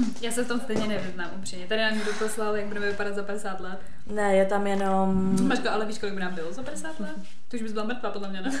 [0.20, 1.66] Já se v tom stejně nevyznám upřímně.
[1.66, 3.78] Tady nám někdo poslal, jak budeme vypadat za 50 let.
[4.06, 5.36] Ne, je tam jenom...
[5.48, 7.16] Maško, ale víš, kolik by nám bylo za 50 let?
[7.48, 8.50] Ty už bys byla mrtvá, podle mě, ne?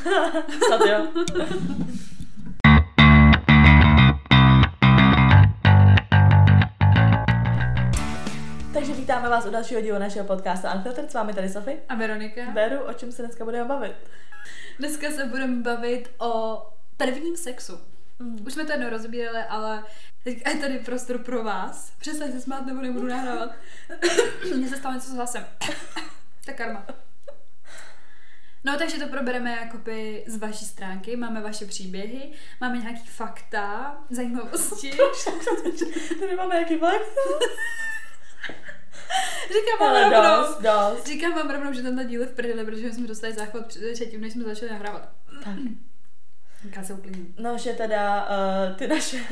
[0.66, 1.06] Snad jo.
[8.72, 11.10] Takže vítáme vás u dalšího dílu našeho podcastu Unfiltered.
[11.10, 11.76] S vámi tady Sofie.
[11.88, 12.40] A Veronika?
[12.54, 13.96] Beru, o čem se dneska budeme bavit?
[14.78, 16.62] Dneska se budeme bavit o
[16.96, 17.89] prvním sexu.
[18.20, 18.46] Mm.
[18.46, 19.84] Už jsme to jednou rozbírali, ale
[20.24, 21.92] teď je tady prostor pro vás.
[21.98, 23.50] Přestaň se smát, nebo nebudu nahrávat.
[24.56, 25.46] Mně se stalo něco s hlasem.
[26.46, 26.86] tak karma.
[28.64, 34.90] No, takže to probereme jakoby z vaší stránky, máme vaše příběhy, máme nějaký fakta, zajímavosti.
[36.20, 37.02] Tady máme jaký fakt?
[39.48, 41.06] Říkám vám Ale rovnou, dost, dost.
[41.06, 44.20] říkám vám rovnou, že tenhle díl je v prdeli, protože jsme dostali záchod před- předtím,
[44.20, 45.08] než jsme začali nahrávat.
[45.44, 45.54] Tak.
[46.76, 47.34] Já se uklidním.
[47.38, 49.16] No, že teda uh, ty naše...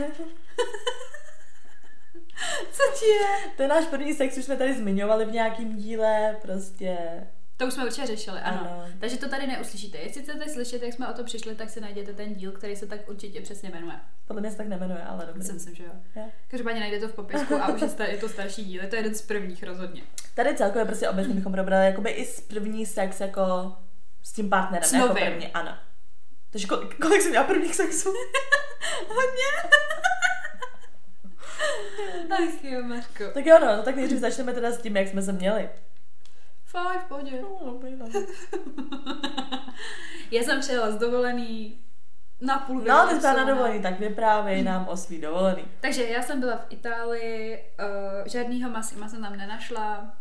[2.72, 3.50] Co ti je?
[3.56, 6.98] Ten náš první sex už jsme tady zmiňovali v nějakém díle, prostě...
[7.56, 8.60] To už jsme určitě řešili, ano.
[8.60, 8.84] Ano.
[8.98, 9.98] Takže to tady neuslyšíte.
[9.98, 12.86] Jestli chcete slyšet, jak jsme o to přišli, tak si najděte ten díl, který se
[12.86, 13.94] tak určitě přesně jmenuje.
[14.26, 15.46] Podle mě se tak nemenuje, ale Já dobrý.
[15.46, 15.90] si myslím, že jo.
[16.16, 16.22] Jo.
[16.48, 18.82] Každopádně najde to v popisku a už je, to starší díl.
[18.82, 20.02] Je to jeden z prvních rozhodně.
[20.34, 23.76] Tady celkově prostě obecně bychom probrali jakoby i s první sex jako
[24.22, 24.88] s tím partnerem.
[24.88, 25.78] S jako první, ano.
[26.50, 28.08] Takže kolik, kolik jsi měla prvních sexů?
[29.08, 29.70] Hodně.
[32.30, 33.24] Ach jo, Marko.
[33.34, 35.68] tak jo, no, no, tak nejdřív začneme teda s tím, jak jsme se měli.
[36.64, 37.42] Fajn, v pohodě.
[37.42, 38.06] No, dobrý, no.
[40.30, 41.78] Já jsem přijela z dovolený
[42.40, 45.64] na půl No, ty jsi byla na dovolený, tak vyprávěj nám o svý dovolený.
[45.80, 50.16] Takže já jsem byla v Itálii, uh, žádnýho masima jsem tam nenašla,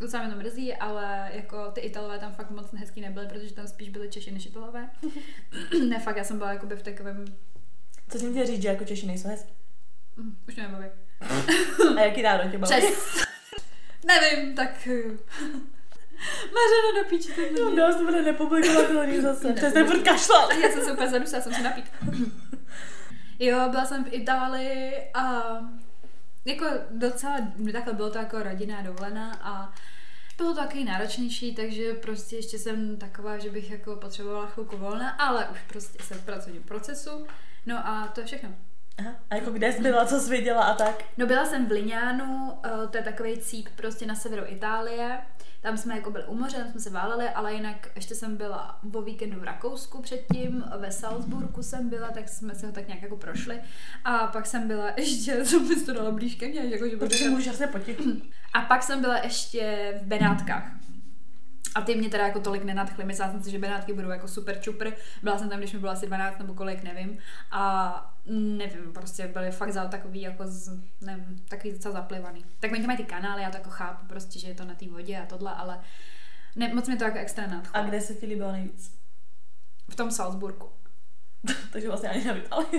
[0.00, 3.68] docela mě to mrzí, ale jako ty Italové tam fakt moc hezký nebyly, protože tam
[3.68, 4.90] spíš byly Češi než Italové.
[5.88, 7.24] ne, fakt, já jsem byla jakoby v takovém,
[8.08, 9.52] Co jsem chtěla říct, že jako Češi nejsou hezký?
[10.16, 10.86] hm, už mě nebaví.
[11.96, 12.74] A jaký národ tě baví?
[12.76, 13.24] Přes.
[14.06, 14.88] Nevím, tak...
[16.54, 19.48] Mařeno do píči, tak No, no, dost, to bude nepublikovatelný zase.
[19.48, 19.54] Ne.
[19.54, 20.50] Přestaň furt kašlat.
[20.62, 21.84] Já jsem se úplně zadusila, jsem se napít.
[23.38, 25.42] Jo, byla jsem v Itálii a
[26.44, 27.38] jako docela,
[27.72, 29.72] takhle bylo to jako rodinná dovolená a
[30.36, 35.10] bylo to takový náročnější, takže prostě ještě jsem taková, že bych jako potřebovala chvilku volna,
[35.10, 37.26] ale už prostě jsem v pracovním procesu.
[37.66, 38.54] No a to je všechno.
[38.98, 39.10] Aha.
[39.30, 41.04] A jako kde jsi byla, co jsi viděla a tak?
[41.16, 45.18] No byla jsem v Liňánu, eh, to je takový cíp prostě na severu Itálie.
[45.62, 48.80] Tam jsme jako byli u moře, tam jsme se váleli, ale jinak ještě jsem byla
[48.94, 53.02] o víkendu v Rakousku předtím, ve Salzburgu jsem byla, tak jsme se ho tak nějak
[53.02, 53.60] jako prošli.
[54.04, 57.30] A pak jsem byla ještě, co mi to dalo blíž ke mně, jako, že Protože
[57.30, 58.10] můžeš asi potichu.
[58.54, 60.64] a pak jsem byla ještě v Benátkách.
[61.74, 63.04] A ty mě teda jako tolik nenadchly.
[63.04, 64.90] Myslela jsem si, že Benátky budou jako super čupr.
[65.22, 67.18] Byla jsem tam, když mi bylo asi 12 nebo kolik, nevím.
[67.50, 72.44] A nevím, prostě byly fakt za takový jako, z, nevím, takový docela zaplivaný.
[72.60, 74.74] Tak oni tam mají ty kanály, já to jako chápu prostě, že je to na
[74.74, 75.80] té vodě a tohle, ale
[76.56, 77.80] ne, moc mě to jako extra nadchlo.
[77.80, 78.98] A kde se ti líbilo nejvíc?
[79.88, 80.70] V tom Salzburgu.
[81.72, 82.64] Takže vlastně ani nevím, ale...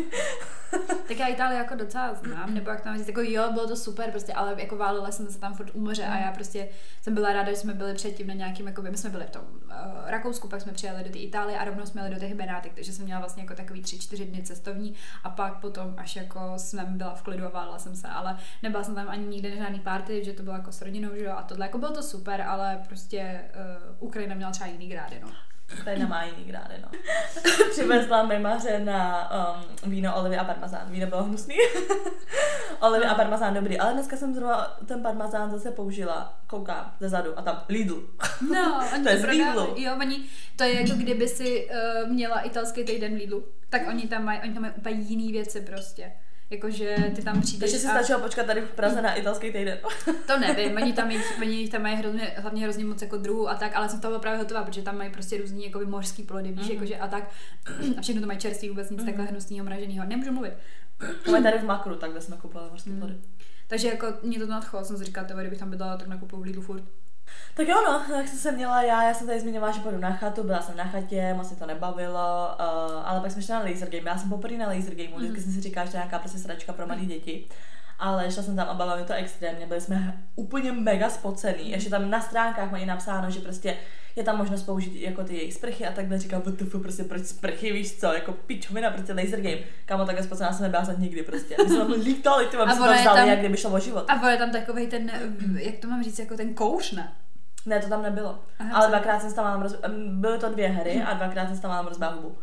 [1.07, 4.11] Tak já Itálii jako docela znám, nebo jak tam říct, jako jo, bylo to super,
[4.11, 6.69] prostě, ale jako válila jsem se tam furt u moře a já prostě
[7.01, 9.41] jsem byla ráda, že jsme byli předtím na nějakým, jako my jsme byli v tom
[9.63, 9.69] uh,
[10.05, 12.93] Rakousku, pak jsme přijeli do té Itálie a rovnou jsme jeli do těch Benátek, takže
[12.93, 16.97] jsem měla vlastně jako takový tři, čtyři dny cestovní a pak potom až jako jsem
[16.97, 19.79] byla v klidu a válila jsem se, ale nebyla jsem tam ani nikde na žádný
[19.79, 22.41] party, že to bylo jako s rodinou, že jo, a tohle, jako bylo to super,
[22.41, 23.41] ale prostě
[23.99, 25.27] uh, Ukrajina měla třeba jiný grády, no.
[25.85, 26.89] Tady nemá jiný grády, no.
[27.71, 29.29] Přivezla mi Maře na
[29.83, 30.91] um, víno, olivy a parmazán.
[30.91, 31.55] Víno bylo hnusný.
[32.79, 36.39] olivy a parmazán dobrý, ale dneska jsem zrovna ten parmazán zase použila.
[36.47, 38.03] Koukám ze zadu a tam Lidl.
[38.53, 39.25] No, oni To je z.
[39.25, 39.73] Lidlu.
[39.75, 43.45] Jo, oni, to je jako kdyby si uh, měla italský týden v Lidlu.
[43.69, 46.11] Tak oni tam mají, oni tam mají úplně jiný věci prostě.
[46.50, 47.89] Jakože ty tam přijdeš Takže si a...
[47.97, 49.78] stačilo počkat tady v Praze na italský týden.
[50.28, 53.50] To nevím, oni tam, jich, oni jich tam mají hrozně, hlavně hrozně moc jako druhů
[53.50, 56.51] a tak, ale jsem toho právě hotová, protože tam mají prostě různý jako mořský plody,
[56.51, 56.72] víš, Mhm.
[56.73, 57.29] jakože a tak.
[57.97, 60.06] A všechno to mají čerstvý, vůbec nic takhle hnusného, mraženého.
[60.07, 60.53] Nemůžu mluvit.
[61.25, 63.00] To mají tady v Makru, takhle jsme kupovali mořské Mm.
[63.00, 63.16] plody.
[63.67, 66.45] Takže jako mě to nadchlo, jsem si říkala, to kdybych tam bydlela, tak nakupuju v
[66.45, 66.83] Lidlu furt.
[67.56, 70.12] Tak jo no, jak jsem se měla já, já jsem tady zmiňovala, že půjdu na
[70.12, 73.60] chatu, byla jsem na chatě, moc se to nebavilo, uh, ale pak jsme šli na
[73.60, 76.00] laser game, já jsem poprvé na laser gameu, vždycky jsem si říkala, že to je
[76.00, 77.48] nějaká prostě sračka pro malé děti.
[78.00, 81.72] Ale šla jsem tam a bavila mě to extrémně, byli jsme úplně mega spocený.
[81.72, 83.78] Ještě tam na stránkách mají napsáno, že prostě
[84.15, 87.73] je tam možnost použít jako ty jejich sprchy a takhle říkám, WTF, prostě proč sprchy,
[87.73, 89.57] víš co, jako pičovina, prostě laser game.
[89.85, 91.56] Kámo, takhle spocená jsem nebyla snad nikdy prostě.
[91.63, 94.06] My jsme tam lítali, ty je vzali, tam- jak kdyby šlo o život.
[94.07, 95.12] A je tam takový ten,
[95.59, 97.13] jak to mám říct, jako ten kouš, ne?
[97.65, 98.39] Ne, to tam nebylo.
[98.59, 99.75] Aha, ale dvakrát jsem tam mám roz...
[100.07, 102.38] Byly to dvě hry a dvakrát jsem tam mám rozbá hubu.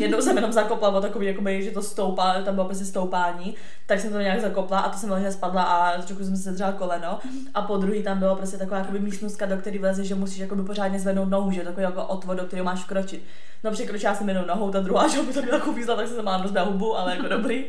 [0.00, 3.54] Jednou jsem jenom zakopla o takový, jakoby, že to stoupá, tam bylo prostě stoupání,
[3.86, 6.72] tak jsem to nějak zakopla a to jsem vlastně spadla a trochu jsem se třeba
[6.72, 7.18] koleno.
[7.54, 10.62] A po druhý tam bylo prostě taková jakoby místnostka, do které vlezeš, že musíš jakoby
[10.62, 13.22] pořádně zvednout nohu, že takový jako otvor, do kterého máš vkročit.
[13.64, 16.22] No překročila jsem jednou nohou, ta druhá, že by to byla takový tak jsem se
[16.22, 17.64] mám rozbila hubu, ale jako dobrý.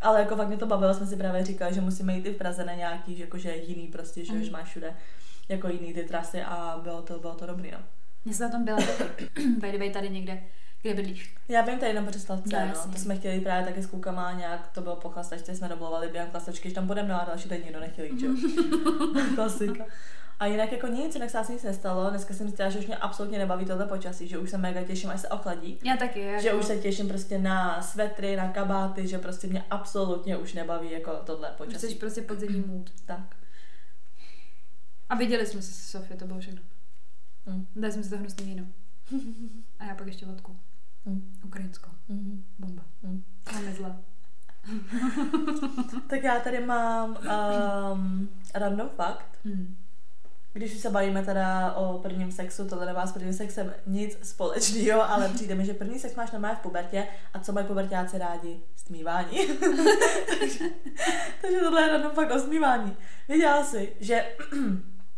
[0.00, 2.36] Ale jako fakt mě to bavilo, jsme si právě říkali, že musíme jít i v
[2.36, 4.52] Praze na nějaký, že jakože jiný prostě, že mm.
[4.52, 4.94] máš všude
[5.48, 7.78] jako jiný ty trasy a bylo to, bylo to dobrý, no.
[8.26, 8.78] Já jsem na tom byla
[9.78, 10.42] by tady někde.
[10.82, 11.34] Kde bydlíš?
[11.48, 12.92] Já vím tady na Břeslavce, no, no.
[12.92, 16.30] To jsme chtěli právě taky s klukama nějak, to bylo po chlastačce, jsme domluvali během
[16.30, 18.24] chlastačky, že tam budeme, no a další den nikdo nechtěl jít,
[19.34, 19.84] Klasika.
[20.42, 22.10] A jinak jako nic, jinak se asi nic nestalo.
[22.10, 25.10] Dneska jsem zjistila, že už mě absolutně nebaví tohle počasí, že už se mega těším,
[25.10, 25.78] až se ochladí.
[25.84, 26.20] Já taky.
[26.20, 26.42] Jako...
[26.42, 30.90] Že už se těším prostě na svetry, na kabáty, že prostě mě absolutně už nebaví
[30.90, 31.86] jako tohle počasí.
[31.86, 32.90] Jsi prostě podzimní mood.
[33.06, 33.36] Tak.
[35.08, 36.60] A viděli jsme se s Sofie, to bylo všechno.
[37.46, 37.66] Mm.
[37.76, 38.66] Dali jsme si to hnusný víno.
[39.78, 40.56] A já pak ještě vodku.
[41.06, 41.32] Mm.
[41.44, 41.90] Ukrajinsko.
[42.08, 42.44] Mm.
[42.58, 42.82] Bomba.
[43.02, 43.24] Mm.
[43.52, 43.96] Máme zle.
[46.08, 49.38] tak já tady mám um, random fakt.
[49.44, 49.76] Mm.
[50.52, 55.28] Když se bavíme teda o prvním sexu, tohle nemá s prvním sexem nic společného, ale
[55.28, 58.60] přijde mi, že první sex máš normálně v pubertě a co mají pubertáci rádi?
[58.76, 59.38] Stmívání.
[60.40, 60.64] takže,
[61.42, 62.96] takže tohle je random fakt o smívání.
[63.28, 64.36] Věděla jsi, že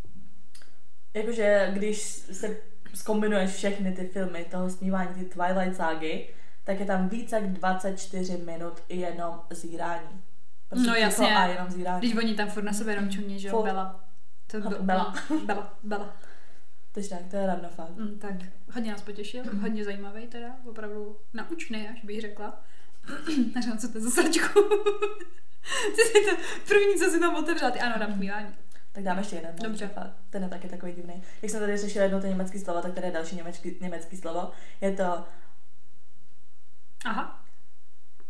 [1.14, 2.02] jakože když
[2.32, 2.56] se
[2.94, 6.28] zkombinuješ všechny ty filmy toho smívání, ty Twilight ságy,
[6.64, 10.22] tak je tam více jak 24 minut jenom zírání.
[10.68, 11.36] Prostě no jasně.
[11.36, 11.98] A jenom zírání.
[12.00, 14.04] Když oni tam furt na sebe jenom čuní, že jo, Bela.
[14.46, 15.14] To byl, Bela.
[15.46, 16.16] Bela, Bela.
[16.92, 17.96] Takže tak, to je radno fakt.
[17.96, 18.32] Mm, tak,
[18.74, 22.62] hodně nás potěšil, hodně zajímavý teda, opravdu naučný, až bych řekla.
[23.54, 24.60] Neřekla, co to je za sračku.
[25.96, 26.36] Ty jsi to
[26.68, 28.54] první, co si tam otevřela, ty ano, dám smívání.
[28.94, 29.56] Tak dáme ještě jeden.
[29.56, 29.88] Dobře.
[29.88, 30.16] Fakt.
[30.30, 31.22] Ten je taky takový divný.
[31.42, 34.50] Jak jsem tady řešila jedno to německé slovo, tak tady je další německý, německý slovo.
[34.80, 35.24] Je to...
[37.04, 37.44] Aha.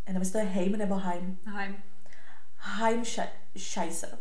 [0.06, 1.38] Já nevím, jestli to je Heim nebo Heim.
[1.56, 1.76] Heim.
[2.56, 3.02] Heim
[3.58, 4.18] Scheisse.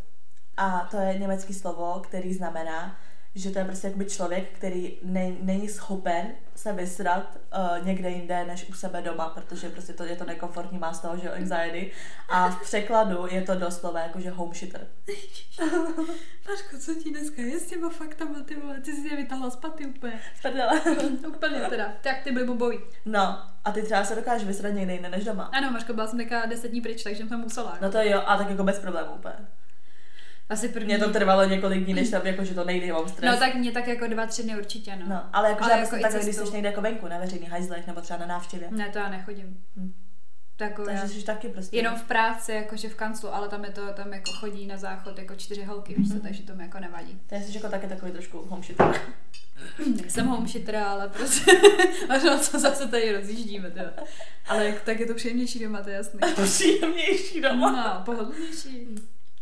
[0.57, 2.97] A to je německý slovo, který znamená,
[3.35, 7.37] že to je prostě jakoby člověk, který ne, není schopen se vysrat
[7.79, 10.99] uh, někde jinde než u sebe doma, protože prostě to je to nekomfortní, má z
[10.99, 11.91] toho, že anxiety.
[12.29, 14.87] A v překladu je to doslova jako, že home shitter.
[16.49, 19.55] Mařko, co ti dneska je s těma faktama, ty vole, ty jsi je vytahla z
[19.55, 20.19] paty úplně.
[20.41, 20.81] Prdele.
[21.27, 22.79] úplně teda, tak ty byly bobový.
[23.05, 25.43] No, a ty třeba se dokážeš vysrat někde jinde než doma.
[25.43, 27.77] Ano, Mařko, byla jsem taká deset dní pryč, takže jsem musela.
[27.81, 29.35] No to jo, a tak jako bez problémů úplně.
[30.53, 30.87] Asi první.
[30.87, 33.31] Mě to trvalo několik dní, než tam jako, že to nejde, mám stres.
[33.31, 35.05] No tak mě tak jako dva, tři dny určitě, no.
[35.09, 38.01] no ale jako, ale jako takhle, když jsi někde jako venku na veřejný hajzlech nebo
[38.01, 38.67] třeba na návštěvě.
[38.71, 39.57] Ne, to já nechodím.
[39.77, 39.93] Hm.
[40.57, 41.77] Takže jsi taky prostě.
[41.77, 45.17] Jenom v práci, jakože v kanclu, ale tam je to, tam jako chodí na záchod
[45.17, 46.23] jako čtyři holky, víš co, mhm.
[46.23, 47.19] takže to mi jako nevadí.
[47.27, 49.01] Takže jsi jako taky takový trošku homeshitter.
[50.07, 51.51] Jsem homeshitter, ale prostě
[52.09, 53.93] možná co zase tady rozjíždíme, teda.
[54.47, 56.19] Ale jak, tak je to příjemnější doma, to je jasný.
[56.35, 57.71] To příjemnější doma.
[57.71, 58.87] No, pohodlnější.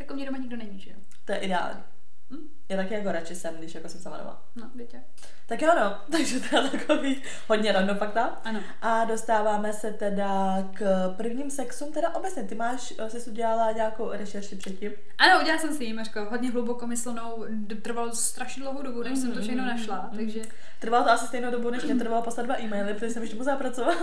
[0.01, 0.95] Tak u mě doma nikdo není, že jo?
[1.25, 1.83] To je ideální.
[2.31, 2.48] Hm?
[2.69, 4.44] Já taky jako radši jsem, když jako jsem sama doma.
[4.56, 5.03] No, víte.
[5.45, 8.42] Tak jo, no, takže teda takový hodně random fakta.
[8.44, 8.59] Ano.
[8.81, 14.12] A dostáváme se teda k prvním sexům, teda obecně, ty máš, eh, jsi udělala nějakou
[14.12, 14.92] rešerši předtím?
[15.18, 17.45] Ano, udělala jsem si ji, Mařko, hodně hluboko myslenou,
[17.81, 20.42] trvalo strašně dlouhou dobu, než mm, jsem to všechno mm, našla, mm, takže...
[20.80, 23.57] Trvalo to asi stejnou dobu, než mě trvalo poslat dva e-maily, protože jsem ještě musela
[23.57, 23.98] pracovat.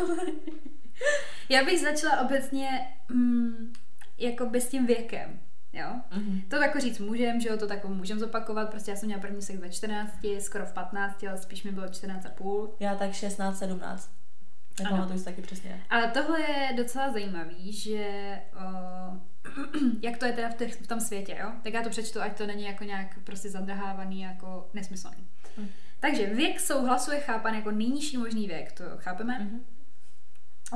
[1.49, 2.69] Já bych začala obecně
[3.09, 3.73] mm,
[4.19, 5.41] jako by s tím věkem.
[5.73, 5.87] Jo?
[6.11, 6.43] Mm-hmm.
[6.49, 9.43] To jako říct můžem, že jo, to tak můžem zopakovat, prostě já jsem měla první
[9.43, 12.75] sex ve 14, skoro v 15, ale spíš mi bylo 14 a půl.
[12.81, 14.11] Já tak 16, 17.
[14.83, 15.83] Nepamatuju si taky přesně.
[15.91, 18.61] Ale tohle je docela zajímavý, že o,
[20.03, 21.53] jak to je teda v, těch, v tom světě, jo?
[21.63, 25.27] Tak já to přečtu, ať to není jako nějak prostě zadrhávaný, jako nesmyslný.
[25.59, 25.69] Mm.
[26.01, 29.39] Takže věk souhlasu je chápan jako nejnižší možný věk, to chápeme?
[29.39, 29.78] Mm-hmm.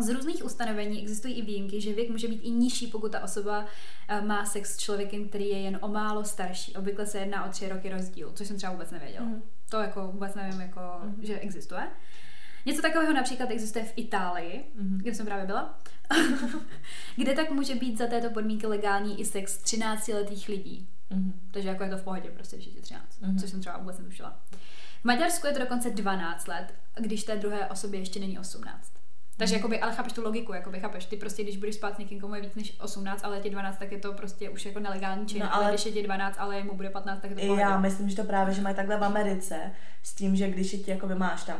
[0.01, 3.67] Z různých ustanovení existují i výjimky, že věk může být i nižší, pokud ta osoba
[4.09, 6.77] eh, má sex s člověkem, který je jen o málo starší.
[6.77, 9.27] Obvykle se jedná o tři roky rozdíl, což jsem třeba vůbec nevěděla.
[9.27, 9.43] Mm-hmm.
[9.69, 11.15] To jako vůbec nevím, jako, mm-hmm.
[11.23, 11.89] že existuje.
[12.67, 14.97] Něco takového například existuje v Itálii, mm-hmm.
[14.97, 15.79] kde jsem právě byla,
[17.17, 20.89] kde tak může být za této podmínky legální i sex 13-letých lidí.
[21.11, 21.33] Mm-hmm.
[21.51, 23.41] Takže jako je to v pohodě, prostě, když je 13, mm-hmm.
[23.41, 24.41] což jsem třeba vůbec netušila.
[25.01, 29.02] V Maďarsku je to dokonce 12 let, když té druhé osobě ještě není 18.
[29.37, 32.21] Takže jakoby, ale chápeš tu logiku, jakoby, chápeš, ty prostě, když budeš spát s někým,
[32.21, 34.81] komu je víc než 18, ale je ti 12, tak je to prostě už jako
[34.81, 37.37] nelegální čin, no, ale, ale když je ti 12, ale mu bude 15, tak je
[37.37, 37.61] to pohodě.
[37.61, 39.73] Já myslím, že to právě, že mají takhle v Americe,
[40.03, 41.57] s tím, že když je ti, jakoby máš tam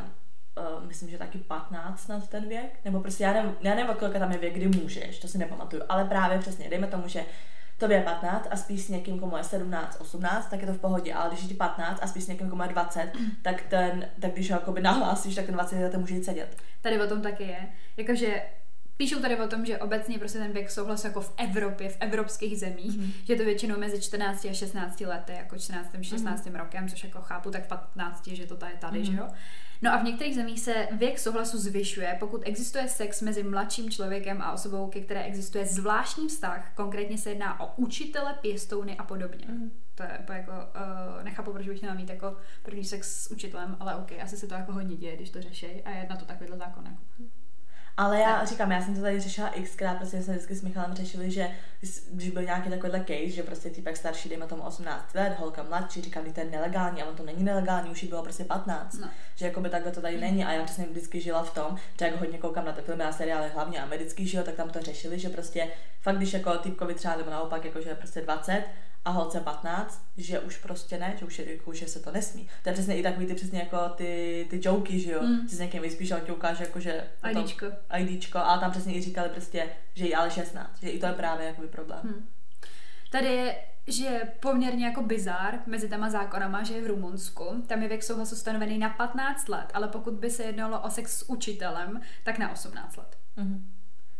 [0.77, 4.19] Uh, myslím, že taky 15 nad ten věk, nebo prostě já nevím, já nevím, kolik
[4.19, 7.25] tam je věk, kdy můžeš, to si nepamatuju, ale právě přesně, dejme tomu, že
[7.77, 10.79] tobě je 15 a spíš s někým, komu je 17, 18, tak je to v
[10.79, 13.11] pohodě, ale když je ti 15 a spíš s někým, komu je 20,
[13.41, 16.57] tak ten, tak když ho jakoby nahlásíš, tak ten 20 let může jít sedět.
[16.81, 17.69] Tady o tom taky je.
[17.97, 18.41] Jakože
[18.97, 22.59] Píšou tady o tom, že obecně prostě ten věk souhlasu jako v Evropě, v evropských
[22.59, 23.11] zemích, mm.
[23.23, 25.95] že je to většinou mezi 14 a 16 lety, jako 14.
[26.01, 26.45] 16.
[26.45, 26.55] Mm.
[26.55, 29.05] rokem, což jako chápu, tak 15, že to tady, tady mm.
[29.05, 29.27] že jo.
[29.81, 34.41] No a v některých zemích se věk souhlasu zvyšuje, pokud existuje sex mezi mladším člověkem
[34.41, 36.71] a osobou, ke které existuje zvláštní vztah.
[36.75, 39.45] Konkrétně se jedná o učitele, pěstouny a podobně.
[39.47, 39.71] Mm.
[39.95, 43.95] To je jako, uh, nechápu, proč bych měla mít jako první sex s učitelem, ale
[43.95, 46.57] OK, asi se to jako hodně děje, když to řeší a je na to takovýhle
[46.57, 46.85] zákon.
[46.85, 47.33] Jako.
[47.97, 51.31] Ale já říkám, já jsem to tady řešila xkrát, protože jsme vždycky s Michalem řešili,
[51.31, 51.51] že
[52.11, 56.01] když byl nějaký takovýhle case, že prostě týpek starší, dejme tomu 18 let, holka mladší,
[56.01, 58.93] říkám, že to je nelegální, ale to není nelegální, už jí bylo prostě 15.
[58.93, 59.09] No.
[59.35, 62.05] Že jako by takhle to tady není a já přesně vždycky žila v tom, že
[62.05, 64.81] jak hodně koukám na ty filmy a seriály, hlavně americký, že jo, tak tam to
[64.81, 65.67] řešili, že prostě
[66.01, 68.63] fakt, když jako týpkovi třeba nebo naopak, jako že prostě 20
[69.05, 72.49] a holce 15, že už prostě ne, že už je, jako, že se to nesmí.
[72.63, 75.47] To je přesně i takový ty přesně jako ty, ty joky, že jo, mm.
[75.47, 77.65] si s někým vyspíš a on ti ukáže jako, že IDčko.
[77.97, 81.13] IDčko a tam přesně i říkali prostě, že je ale 16, že i to je
[81.13, 82.01] právě jakoby problém.
[82.03, 82.27] Mm.
[83.11, 83.55] Tady je
[83.87, 87.63] že je poměrně jako bizár mezi těma zákonama, že je v Rumunsku.
[87.67, 91.19] Tam je věk souhlasu stanovený na 15 let, ale pokud by se jednalo o sex
[91.19, 93.17] s učitelem, tak na 18 let.
[93.37, 93.61] Mm-hmm.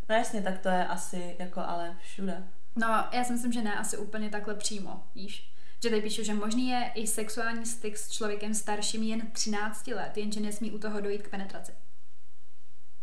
[0.08, 2.44] No jasně, tak to je asi jako ale všude.
[2.76, 5.50] No, já si myslím, že ne asi úplně takhle přímo, víš.
[5.82, 10.16] Že tady píšu, že možný je i sexuální styk s člověkem starším jen 13 let,
[10.16, 11.72] jenže nesmí u toho dojít k penetraci.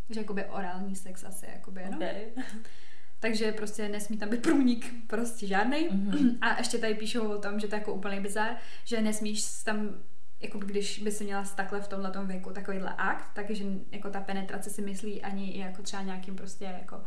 [0.07, 1.97] Takže jakoby orální sex asi, jakoby, no.
[1.97, 2.25] Okay.
[3.19, 5.89] Takže prostě nesmí tam být průnik, prostě žádný.
[5.89, 6.37] Mm-hmm.
[6.41, 9.95] A ještě tady píšou o tom, že to je jako úplně bizar, že nesmíš tam
[10.41, 14.69] jako když by si měla takhle v tomhle věku takovýhle akt, takže jako ta penetrace
[14.69, 17.03] si myslí ani jako třeba nějakým prostě jako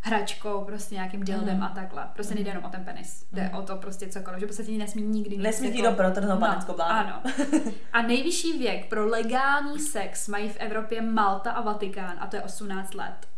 [0.00, 1.62] hračkou, prostě nějakým dildem mm.
[1.62, 2.08] a takhle.
[2.14, 3.26] Prostě nejde jenom o ten penis.
[3.32, 3.54] Jde mm.
[3.54, 5.44] o to prostě cokoliv, že prostě ti nesmí nikdy nic.
[5.44, 5.90] Nesmí ti jako...
[5.90, 7.22] do protrhnout no, Ano.
[7.92, 12.42] A nejvyšší věk pro legální sex mají v Evropě Malta a Vatikán a to je
[12.42, 13.28] 18 let.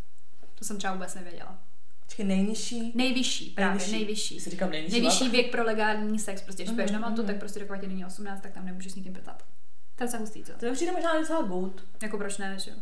[0.54, 1.58] To jsem třeba vůbec nevěděla.
[2.04, 2.92] Počkej, nejnižší?
[2.94, 3.92] Nejvyšší, právě, nejvyšší.
[3.92, 4.40] nejvyšší.
[4.40, 7.26] Jsi říkám nejvyšší, nejvyšší věk pro legální sex, prostě když mm, na Maltu, mm.
[7.26, 9.44] tak prostě dokud není 18, tak tam nemůžeš s nikým prcat.
[9.96, 10.52] To je hustý, co?
[10.52, 11.84] To přijde možná docela good.
[12.02, 12.76] Jako proč ne, že jo?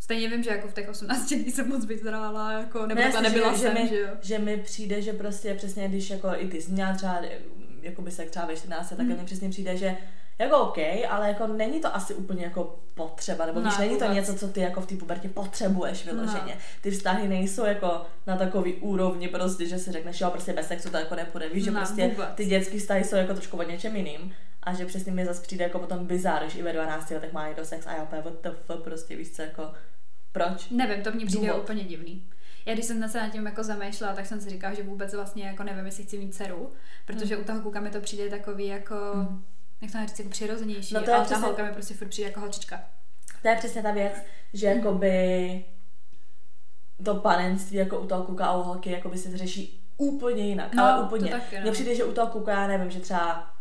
[0.00, 3.58] Stejně vím, že jako v těch 18 jsem moc vyzrála, jako, nebo ne, nebyla že,
[3.58, 4.08] jsem, že, mi, že jo.
[4.20, 7.22] Že mi přijde, že prostě přesně, když jako i ty jsi měla třeba,
[7.82, 9.08] jako by se třeba ve 14, tak mm.
[9.08, 9.96] mi přesně přijde, že
[10.38, 14.12] jako OK, ale jako není to asi úplně jako potřeba, nebo no, když není to
[14.12, 16.54] něco, co ty jako v té pubertě potřebuješ vyloženě.
[16.54, 16.60] No.
[16.80, 20.90] Ty vztahy nejsou jako na takový úrovni prostě, že si řekneš, jo, prostě bez sexu
[20.90, 21.48] to jako nepůjde.
[21.48, 22.28] Víš, no, že prostě vůbec.
[22.34, 25.64] ty dětské vztahy jsou jako trošku o něčem jiným a že přesně mi zase přijde
[25.64, 28.22] jako potom bizár, že i ve 12 letech má někdo sex a já úplně
[28.68, 29.72] what prostě víš co, jako
[30.32, 30.70] proč?
[30.70, 31.62] Nevím, to mě přijde Důvod.
[31.62, 32.26] úplně divný.
[32.66, 35.44] Já když jsem se nad tím jako zamýšlela, tak jsem si říkala, že vůbec vlastně
[35.44, 36.72] jako nevím, jestli chci mít dceru,
[37.06, 37.44] protože hmm.
[37.44, 39.44] u toho kluka mi to přijde takový jako, hmm.
[39.84, 42.08] Jak to říct, jako přirozenější, no to je ale přesně, ta holka mi prostě furt
[42.08, 42.80] přijde jako holčička.
[43.42, 44.12] To je přesně ta věc,
[44.52, 44.78] že hmm.
[44.78, 45.64] jakoby
[47.04, 50.84] to panenství jako u toho kluka a u holky jakoby se řeší úplně jinak, no,
[50.84, 51.40] ale úplně.
[51.50, 51.72] Mně no.
[51.72, 53.54] přijde, že u toho kluka, já nevím, že třeba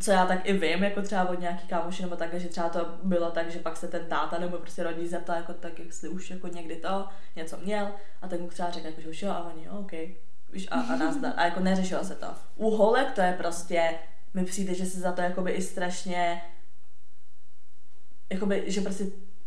[0.00, 2.86] co já tak i vím, jako třeba od nějaký kámoši nebo tak, že třeba to
[3.02, 6.30] bylo tak, že pak se ten táta nebo prostě rodič zeptal, jako tak, jestli už
[6.30, 7.88] jako někdy to něco měl
[8.22, 9.92] a tak mu třeba řekl, jako, že už jo a oni, jo, OK.
[10.52, 12.26] Víš, a, a nás a jako neřešilo se to.
[12.56, 13.94] U holek to je prostě,
[14.34, 16.42] mi přijde, že se za to jakoby i strašně
[18.32, 19.04] jakoby, že prostě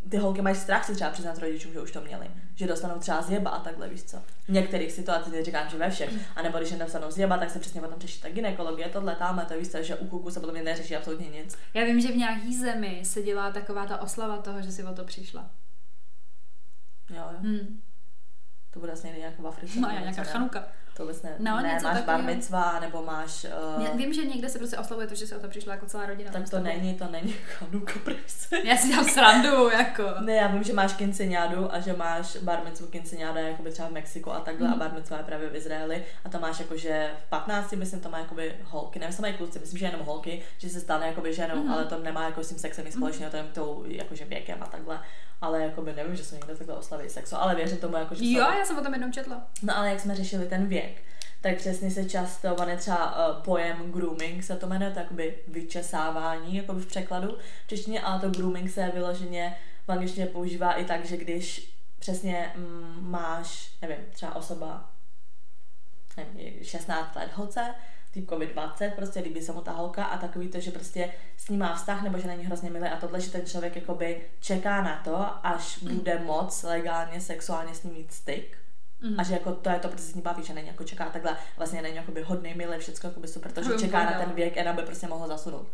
[0.09, 2.31] ty holky mají strach si třeba přiznat rodičům, že už to měli.
[2.55, 4.17] Že dostanou třeba zjeba a takhle, víš co.
[4.45, 6.09] V některých situacích, neříkám, že ve všech.
[6.35, 9.59] A nebo když nedostanou zjeba, tak se přesně potom řeší ta gynekologie, tohle, tamhle, to
[9.59, 11.57] víš co, že u kuku se potom neřeší absolutně nic.
[11.73, 14.93] Já vím, že v nějaký zemi se dělá taková ta oslava toho, že si o
[14.93, 15.49] to přišla.
[17.09, 17.37] Jo, jo.
[17.39, 17.81] Hmm.
[18.71, 19.79] To bude asi nějak v Africe.
[19.79, 20.67] No, nějaká chanuka.
[20.97, 21.35] To ne.
[21.39, 23.45] No, ne máš bar mitzva, nebo máš...
[23.79, 23.97] Uh...
[23.97, 26.31] Vím, že někde se prostě oslavuje to, že se o to přišla jako celá rodina.
[26.31, 28.61] Tak to není, to není chanuka prostě.
[28.63, 30.03] Já si tam srandu, jako.
[30.19, 33.87] Ne, já vím, že máš kinceňádu a že máš bar mitzvu kinceňáda jako by třeba
[33.87, 34.73] v Mexiku a takhle mm.
[34.73, 37.99] a bar mitzva je právě v Izraeli a to máš jako, že v 15, myslím,
[37.99, 41.33] to má jakoby holky, nevím, mají kluci, myslím, že jenom holky, že se stane jakoby
[41.33, 41.71] ženou, mm.
[41.71, 44.65] ale to nemá jako s tím sexem nic společného, to je tou jakože věkem a
[44.65, 44.99] takhle
[45.43, 48.25] ale jako by nevím, že jsou někdo takhle oslaví sexu, ale věřím tomu, jako, že
[48.25, 48.57] Jo, jsou...
[48.59, 49.47] já jsem o tom jednou četla.
[49.63, 50.82] No ale jak jsme řešili ten věk,
[51.41, 56.55] tak přesně se často, je třeba uh, pojem grooming, se to jmenuje, tak by vyčesávání,
[56.55, 59.55] jako by v překladu v češtině, ale to grooming se vyloženě
[59.87, 64.89] v angličtině používá i tak, že když přesně mm, máš, nevím, třeba osoba
[66.17, 67.75] nevím, 16 let holce,
[68.11, 71.59] týpkovi 20, prostě líbí se mu ta holka a takový to, že prostě s ním
[71.59, 75.01] má vztah nebo že není hrozně milý a tohle, že ten člověk jakoby čeká na
[75.03, 78.57] to, až bude moc legálně sexuálně s ním mít styk,
[79.03, 79.19] Mm.
[79.19, 81.37] A že jako to je to, protože s ní baví, že není jako čeká takhle,
[81.57, 85.07] vlastně není jakoby hodný, milý, všechno jakoby super, protože čeká na ten věk, aby prostě
[85.07, 85.67] mohl zasunout.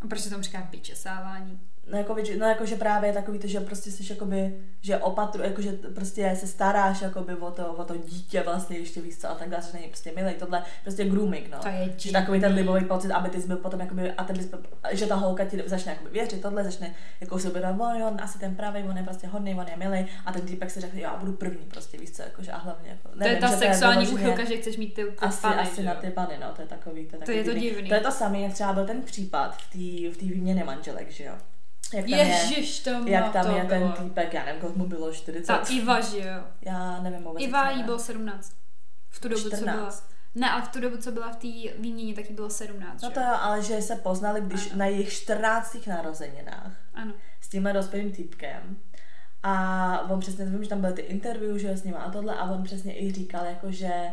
[0.00, 1.60] A proč se tomu říká vyčesávání?
[1.90, 5.62] No jako, no jako, že právě takový to, že prostě jsi jakoby, že opatru, jako,
[5.62, 9.34] že prostě se staráš jakoby o to, o to dítě vlastně ještě víc co a
[9.34, 11.58] tak dále, že není prostě milý, tohle prostě grooming, no.
[11.58, 14.36] To je že takový ten libový pocit, aby ty jsi byl potom jakoby, a ten
[14.36, 14.48] bys,
[14.90, 18.38] že ta holka ti začne jakoby věřit, tohle začne jako si uvědomit, on, on asi
[18.38, 21.16] ten pravý, on je prostě hodný, on je milý a ten týpek si řekne, já
[21.16, 24.44] budu první prostě, víš co, jakože a hlavně jako, nevím, to je ta sexuální úchylka,
[24.44, 27.06] že chceš mít ty, ty asi, pany, asi na ty pany, no, to je takový,
[27.06, 27.88] to je, takový to je to divný.
[27.88, 31.24] To je to samé, jak třeba byl ten případ v té v výměně manželek, že
[31.24, 31.34] jo
[31.92, 33.92] jak tam Ježiš, je, to jak tam to je bylo.
[33.92, 35.46] ten týpek, já nevím, kolik mu bylo, 40.
[35.46, 36.44] Ta Iva, že jo?
[36.60, 37.42] Já nevím vůbec.
[37.42, 38.52] Iva jí bylo 17.
[39.08, 39.58] V tu dobu, 14.
[39.60, 39.90] co byla.
[40.34, 43.02] Ne, ale v tu dobu, co byla v té výměně, tak jí bylo 17.
[43.02, 44.78] No to jo, ale že se poznali, když ano.
[44.78, 45.86] na jejich 14.
[45.86, 46.72] narozeninách.
[46.94, 47.12] Ano.
[47.40, 48.76] S tímhle dospělým týpkem.
[49.42, 52.44] A on přesně, vím, že tam byly ty interview, že s ním a tohle, a
[52.44, 54.10] on přesně i říkal, jako, že,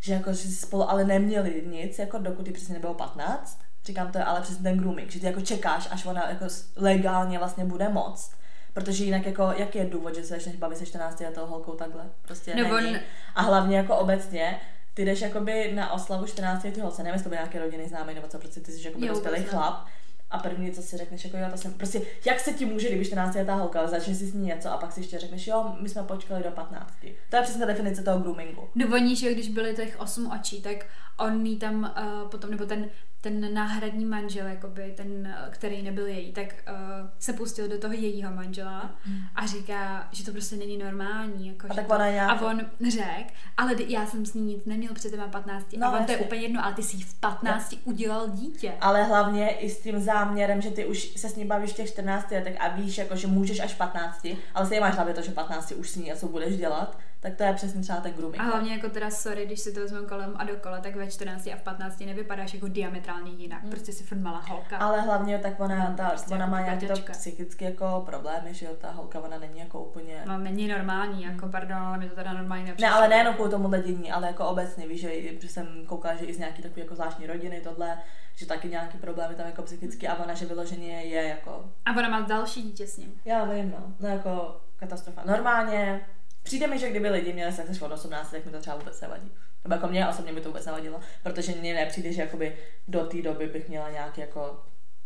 [0.00, 4.18] že jako, že spolu ale neměli nic, jako dokud jí přesně nebylo 15 Říkám, to
[4.18, 6.44] je ale přesně ten grooming, že ty jako čekáš, až ona jako
[6.76, 8.30] legálně vlastně bude moc.
[8.74, 12.10] Protože jinak jako, jaký je důvod, že se začneš bavit se 14 letou holkou takhle?
[12.22, 12.96] Prostě Nebo není.
[13.34, 14.60] A hlavně jako obecně,
[14.94, 18.14] ty jdeš jakoby na oslavu 14 letý holce, nevím, jestli to byl nějaký rodinný známý,
[18.14, 19.86] nebo co, prostě ty jsi jako dospělý chlap.
[20.30, 23.06] A první, co si řekneš, jako jo, to jsem, prostě, jak se ti může, když
[23.06, 25.76] 14 letá holka, ale začneš si s ní něco a pak si ještě řekneš, jo,
[25.80, 26.94] my jsme počkali do 15.
[27.30, 28.68] To je přesně definice toho groomingu.
[28.74, 30.86] No oni, že když byly těch 8 očí, tak
[31.18, 32.90] on jí tam uh, potom, nebo ten
[33.22, 38.32] ten náhradní manžel, jakoby ten, který nebyl její, tak uh, se pustil do toho jejího
[38.32, 39.18] manžela mm.
[39.34, 41.48] a říká, že to prostě není normální.
[41.48, 42.60] Jako, a, tak to, ona a on
[42.90, 45.66] řekl, ale já jsem s ní nic neměl před těma 15.
[45.76, 46.06] No, a on jasně.
[46.06, 47.78] to je úplně jedno, ale ty jsi v 15 ja.
[47.84, 48.72] udělal dítě.
[48.80, 51.88] Ale hlavně i s tím záměrem, že ty už se s ní bavíš v těch
[51.88, 55.30] 14 letech a víš, jako, že můžeš až 15, ale si máš hlavně to, že
[55.30, 58.42] 15 už s ní něco budeš dělat tak to je přesně třeba ten grooming.
[58.42, 61.46] A hlavně jako teda, sorry, když si to vezmeme kolem a dokola, tak ve 14
[61.46, 63.62] a v 15 nevypadáš jako diametrálně jinak.
[63.62, 63.70] Mm.
[63.70, 64.76] Prostě si furt malá holka.
[64.78, 68.66] Ale hlavně tak ona, ta, prostě ona jako má nějaké to psychické jako problémy, že
[68.66, 70.22] jo, ta holka ona není jako úplně...
[70.26, 72.90] No, není normální, jako pardon, ale mi to teda normální nepřišlo.
[72.90, 75.06] Ne, ale nejenom kvůli tomu dění, ale jako obecně, víš,
[75.40, 77.98] že jsem koukala, že i z nějaký takový jako zvláštní rodiny tohle,
[78.36, 81.70] že taky nějaký problémy tam jako psychicky a ona, že vyloženě je jako...
[81.84, 83.20] A ona má další dítě s ním.
[83.24, 83.94] Já vím, no.
[84.00, 85.22] No jako katastrofa.
[85.26, 86.00] Normálně
[86.42, 89.00] Přijde mi, že kdyby lidi měli sex až od 18, tak mi to třeba vůbec
[89.00, 89.32] nevadí.
[89.64, 92.56] Nebo jako mě osobně by to vůbec nevadilo, protože mně nepřijde, že jakoby
[92.88, 94.60] do té doby bych měla nějak jako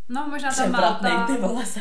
[0.09, 1.27] No možná ta Malta,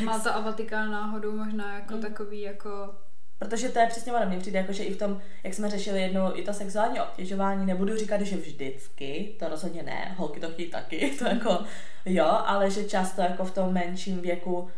[0.04, 2.02] Malta a Vatikán náhodou možná jako mm.
[2.02, 2.96] takový jako
[3.40, 6.02] Protože to je přesně ono, mně přijde jako, že i v tom, jak jsme řešili
[6.02, 10.70] jednou, i to sexuální obtěžování, nebudu říkat, že vždycky, to rozhodně ne, holky to chtějí
[10.70, 11.60] taky, to jako
[12.06, 14.70] jo, ale že často jako v tom menším věku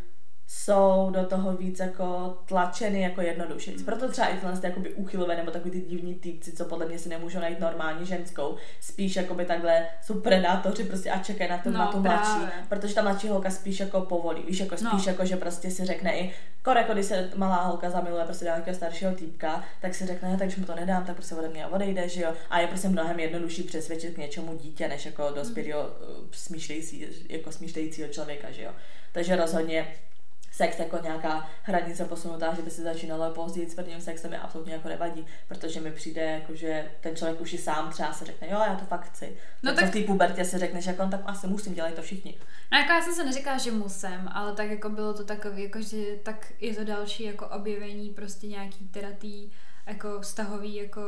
[0.48, 3.72] jsou do toho víc jako tlačeny jako jednoduše.
[3.86, 7.10] Proto třeba i tyhle jakoby úchylové nebo takový ty divní týpci, co podle mě si
[7.10, 11.78] nemůžou najít normální ženskou, spíš jakoby takhle jsou predátoři prostě a čekají na, to, no,
[11.78, 15.12] na tu mladší, protože ta mladší holka spíš jako povolí, víš, jako spíš no.
[15.12, 16.34] jako, že prostě si řekne i,
[16.64, 20.38] kore, jako když se malá holka zamiluje prostě do nějakého staršího týpka, tak si řekne,
[20.38, 22.88] tak když mu to nedám, tak prostě ode mě odejde, že jo, a je prostě
[22.90, 26.28] mnohem jednodušší přesvědčit k něčemu dítě, než jako dospělého mm.
[26.32, 28.72] smýšlející, jako smýšlejícího člověka, že jo.
[29.12, 29.88] Takže rozhodně
[30.58, 34.74] sex jako nějaká hranice posunutá, že by se začínalo později s prvním sexem je absolutně
[34.74, 38.48] jako nevadí, protože mi přijde jako, že ten člověk už i sám třeba se řekne,
[38.52, 39.38] jo, já to fakt chci.
[39.64, 39.90] No tak, tak...
[39.90, 42.38] v té pubertě se řekneš, jako on tak asi musím, dělat to všichni.
[42.72, 45.82] No jako já jsem se neříkala, že musím, ale tak jako bylo to takové, jako
[45.82, 49.50] že tak je to další jako objevení prostě nějaký teda tý,
[49.86, 51.02] jako vztahový jako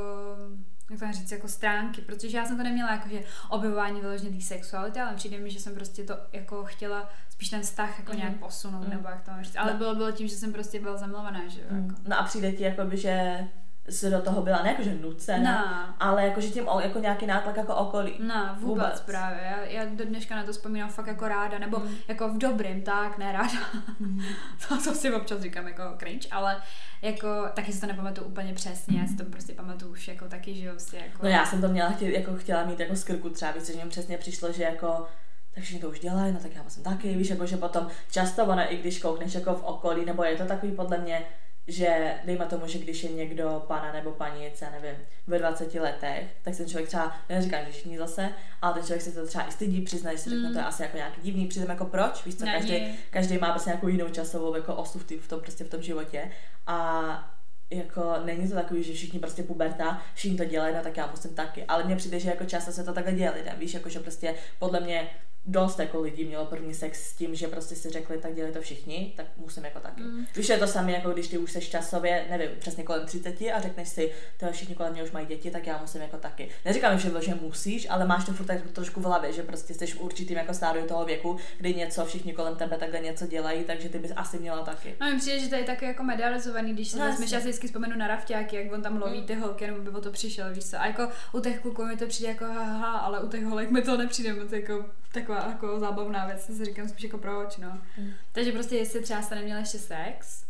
[0.90, 4.42] jak to říct, jako stránky, protože já jsem to neměla jako, že objevování vyloženě té
[4.42, 8.18] sexuality, ale přijde mi, že jsem prostě to jako chtěla spíš ten vztah jako mm.
[8.18, 8.90] nějak posunout, mm.
[8.90, 9.58] nebo jak to říct.
[9.58, 9.78] Ale no.
[9.78, 11.68] bylo, bylo tím, že jsem prostě byla zamilovaná, že jo.
[11.70, 11.88] Mm.
[11.88, 12.02] Jako.
[12.08, 13.48] No a přijde ti jako by, že
[13.90, 15.96] se do toho byla ne jako, že nucena, no.
[16.00, 18.14] ale jako, že tím jako nějaký nátlak jako okolí.
[18.20, 19.02] No, vůbec, vůbec.
[19.02, 19.40] právě.
[19.44, 21.96] Já, já do dneška na to vzpomínám fakt jako ráda, nebo mm.
[22.08, 23.60] jako v dobrým, tak, ne ráda.
[24.00, 24.22] Mm.
[24.68, 26.58] to, to si občas říkám jako cringe, ale
[27.02, 30.56] jako, taky si to nepamatuju úplně přesně, já si to prostě pamatuju už jako taky,
[30.56, 31.24] že prostě jako...
[31.24, 34.18] No já jsem to měla, jako chtěla mít jako skrku třeba, víc, že mi přesně
[34.18, 35.08] přišlo, že jako
[35.56, 38.46] tak všichni to už dělají, no tak já jsem taky, víš, jako že potom často
[38.46, 41.26] ono, i když koukneš jako v okolí, nebo je to takový podle mě,
[41.70, 46.58] že dejme tomu, že když je někdo pana nebo panice, nevím, ve 20 letech, tak
[46.58, 48.30] ten člověk třeba, neříkám, že všichni zase,
[48.62, 50.54] ale ten člověk se to třeba i stydí přiznat, že si řekne, mm.
[50.54, 53.70] to je asi jako nějaký divný, přitom jako proč, víš co, každý, každý má prostě
[53.70, 56.32] nějakou jinou časovou jako osu v, tom prostě v tom životě.
[56.68, 61.08] A jako není to takový, že všichni prostě puberta, všichni to dělají, no tak já
[61.12, 63.90] musím taky, ale mně přijde, že jako často se to takhle děje lidem, víš, jako
[63.90, 65.10] že prostě podle mě
[65.50, 68.62] dost jako lidí mělo první sex s tím, že prostě si řekli, tak dělají to
[68.62, 70.02] všichni, tak musím jako taky.
[70.02, 70.26] Mm.
[70.36, 73.62] Víš, je to samé, jako když ty už seš časově, nevím, přesně kolem 30 a
[73.62, 76.50] řekneš si, to všichni kolem mě už mají děti, tak já musím jako taky.
[76.66, 79.88] Neříkám, že, že musíš, ale máš to furt tak trošku v hlavě, že prostě jsi
[79.88, 83.90] v určitým jako stádiu toho věku, kdy něco všichni kolem tebe takhle něco dělají, takže
[83.90, 84.96] ty bys asi měla taky.
[85.02, 87.44] No, mi přijde, že to je taky jako medializovaný, když si no, vezmeš, já si
[87.44, 89.26] vždycky vzpomenu na Rafťáky, jak on tam loví mm.
[89.26, 90.82] ty holky, nebo by o to přišel, víš co.
[90.82, 93.82] A jako u těch kluků mi to přijde jako haha, ale u těch holek mi
[93.82, 97.82] to nepřijde moc jako taková jako zábavná věc, si říkám spíš jako proč, no.
[97.98, 98.12] Mm.
[98.32, 100.46] Takže prostě jestli třeba jste neměli ještě sex,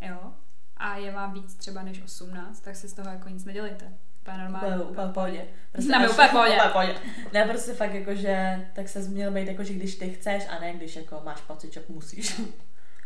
[0.00, 0.32] jo,
[0.76, 3.92] a je vám víc třeba než 18, tak si z toho jako nic nedělejte.
[4.20, 4.76] Úplně normálně.
[4.76, 5.44] Úplně, úplně pohodě.
[5.72, 6.54] Prostě Na úplně pohodě.
[6.54, 6.94] Úplně pohodě.
[7.32, 10.60] Ne, prostě fakt jako, že tak se měl být jako, že když ty chceš a
[10.60, 12.40] ne když jako máš pocit, že musíš.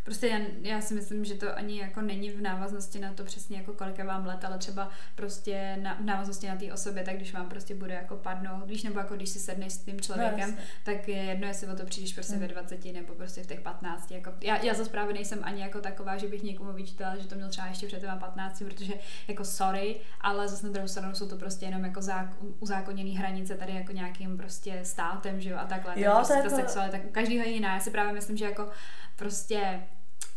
[0.07, 3.57] Prostě já, já si myslím, že to ani jako není v návaznosti na to přesně
[3.57, 7.33] jako kolik vám let, ale třeba prostě na, v návaznosti na té osobě, tak když
[7.33, 10.57] vám prostě bude jako padnout, víš, nebo jako když si sedneš s tím člověkem, no,
[10.85, 12.43] tak je jedno, jestli o to přijdeš prostě hmm.
[12.43, 14.11] ve 20 nebo prostě v těch 15.
[14.11, 17.35] Jako, já, já zase právě nejsem ani jako taková, že bych někomu vyčítala, že to
[17.35, 18.95] měl třeba ještě před těma 15, protože
[19.29, 23.55] jako sorry, ale zase na druhou stranu jsou to prostě jenom jako zák, uzákoněný hranice
[23.55, 26.01] tady jako nějakým prostě státem, že jo, a takhle.
[26.01, 27.75] Jo, tak prostě to ta sexualita, každýho je jiná.
[27.75, 28.69] Já si právě myslím, že jako
[29.17, 29.83] prostě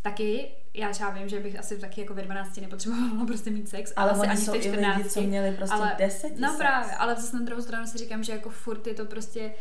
[0.01, 3.93] taky, já třeba vím, že bych asi taky jako ve 12 nepotřebovala prostě mít sex,
[3.95, 4.97] ale asi ani jsou 14.
[4.97, 8.23] lidi, co měli prostě ale, 10 No právě, ale zase na druhou stranu si říkám,
[8.23, 9.51] že jako furt je to prostě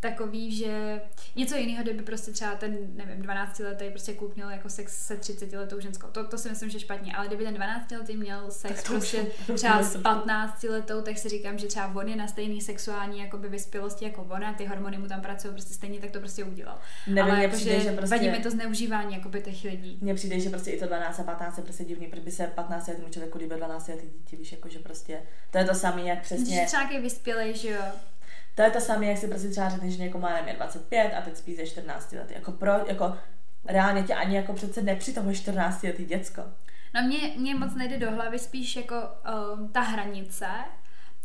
[0.00, 1.00] takový, že
[1.36, 5.16] něco jiného, kdyby prostě třeba ten, nevím, 12 letý prostě kluk měl jako sex se
[5.16, 6.06] 30 letou ženskou.
[6.06, 9.82] To, to si myslím, že špatně, ale kdyby ten 12 letý měl sex prostě třeba
[9.82, 14.04] s 15 letou, tak si říkám, že třeba on je na stejný sexuální jakoby vyspělosti
[14.04, 16.78] jako ona, ty hormony mu tam pracují prostě stejně, tak to prostě udělal.
[17.06, 18.16] Nevím, ale jako, přijde, že, že prostě...
[18.16, 19.98] vadí mi to zneužívání jakoby těch lidí.
[20.00, 22.46] Mně přijde, že prostě i to 12 a 15 je prostě divný, protože by se
[22.46, 26.02] 15 letým člověku líbil 12 letý dítě, víš, jako že prostě to je to samé,
[26.02, 26.56] jak přesně.
[26.56, 27.82] Když třeba vyspělej, že jo
[28.58, 31.36] to je to samé, jak si prostě třeba řekneš, že někomu nevím, 25 a teď
[31.36, 32.30] spí ze 14 let.
[32.30, 33.16] Jako pro, jako
[33.64, 36.42] reálně tě ani jako přece nepři toho 14 letý děcko.
[36.94, 38.94] No mě, mě moc nejde do hlavy spíš jako
[39.54, 40.46] um, ta hranice,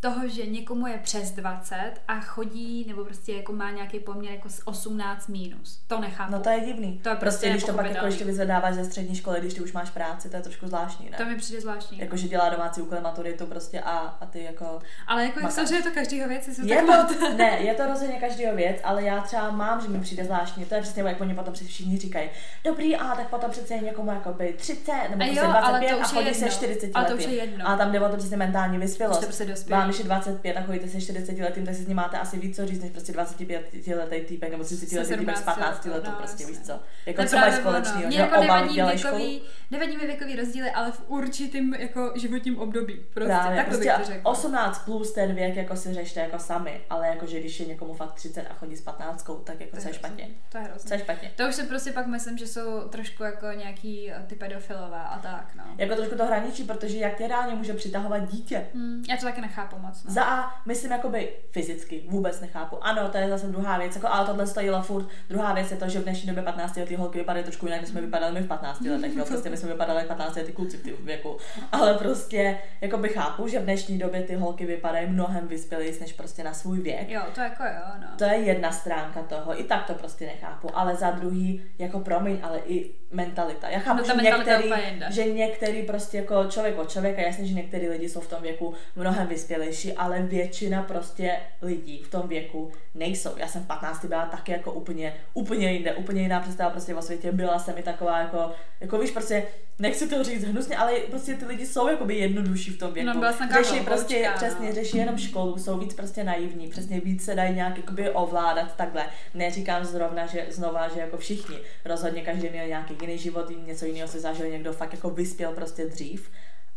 [0.03, 4.49] toho, že někomu je přes 20 a chodí, nebo prostě jako má nějaký poměr jako
[4.49, 5.83] z 18 minus.
[5.87, 6.31] To nechápu.
[6.31, 6.99] No to je divný.
[7.03, 9.61] To je prostě, prostě když to pak jako ještě vyzvedáváš ze střední školy, když ty
[9.61, 11.17] už máš práci, to je trošku zvláštní, ne?
[11.17, 11.99] To mi přijde zvláštní.
[11.99, 14.79] Jako, že dělá domácí úkoly, maturitu prostě a, a ty jako...
[15.07, 18.77] Ale jako jak je to každýho věc, je to, ne, je to rozhodně každýho věc,
[18.83, 20.65] ale já třeba mám, že mi přijde zvláštní.
[20.65, 22.29] To je přesně, jak oni potom všichni říkají,
[22.63, 26.33] dobrý, a tak potom přece je někomu jako by 30 nebo prostě 25 a chodí
[26.33, 27.69] se 40 a to už je jedno.
[27.69, 29.25] A tam jde o to přesně mentální vyspělost.
[29.25, 32.17] Prostě Vám, když je 25 a chodíte se 40 letým, tak si s ním máte
[32.17, 33.63] asi víc co říct, než prostě 25
[33.95, 36.79] letý týpek nebo 30 letý týpek z 15 letů, no, prostě víš co.
[37.05, 39.41] Jako co mají společného, že jako oba dělají školu.
[39.71, 42.99] Nevadí mi věkový rozdíly, ale v určitým jako životním období.
[43.13, 47.07] Prostě, Právě, tak prostě to 18 plus ten věk jako si řešte jako sami, ale
[47.07, 49.93] jako že když je někomu fakt 30 a chodí s 15, tak jako co je
[49.93, 50.27] špatně.
[50.51, 50.87] To je hrozně.
[50.87, 51.31] Co je špatně.
[51.35, 55.19] To už se prostě pak myslím, že jsou trošku jako nějaký eh, ty pedofilové a
[55.19, 55.63] tak, no.
[55.77, 58.67] Jako trošku to hraničí, protože jak tě reálně může přitahovat dítě.
[58.73, 60.03] Hmm, já to taky nechápu moc.
[60.03, 60.13] No.
[60.13, 62.77] Za A, myslím jakoby fyzicky, vůbec nechápu.
[62.81, 65.07] Ano, to je zase druhá věc, jako, ale tohle stojilo furt.
[65.29, 67.89] Druhá věc je to, že v dnešní době 15 letý holky vypadají trošku jinak, než
[67.89, 69.15] jsme vypadali my v 15 letech.
[69.15, 71.37] No, prostě my jsme vypadali jak 15 letý kluci v tom věku.
[71.71, 76.13] Ale prostě, jako by chápu, že v dnešní době ty holky vypadají mnohem vyspělejší než
[76.13, 77.09] prostě na svůj věk.
[77.09, 78.07] Jo, to jako jo, no.
[78.17, 80.69] To je jedna stránka toho, i tak to prostě nechápu.
[80.73, 83.69] Ale za druhý, jako promiň, ale i mentalita.
[83.69, 84.71] Já chápu, no, že, některý,
[85.09, 88.73] že některý prostě jako člověk od člověka, jasně, že některý lidi jsou v tom věku
[88.95, 93.29] mnohem vyspělejší, ale většina prostě lidí v tom věku nejsou.
[93.37, 97.01] Já jsem v 15 byla taky jako úplně, úplně jinde, úplně jiná představa prostě o
[97.01, 97.31] světě.
[97.31, 99.43] Byla jsem i taková jako, jako víš, prostě
[99.79, 103.07] nechci to říct hnusně, ale prostě ty lidi jsou jakoby jednodušší v tom věku.
[103.07, 104.37] No, byla jsem řeší prostě, počká, no.
[104.37, 108.75] přesně, řeší jenom školu, jsou víc prostě naivní, přesně víc se dají nějak jakoby ovládat
[108.75, 109.05] takhle.
[109.33, 111.55] Neříkám zrovna, že znova, že jako všichni.
[111.85, 115.85] Rozhodně každý měl nějaký jiný život, něco jiného se zažil, někdo fakt jako vyspěl prostě
[115.85, 116.29] dřív.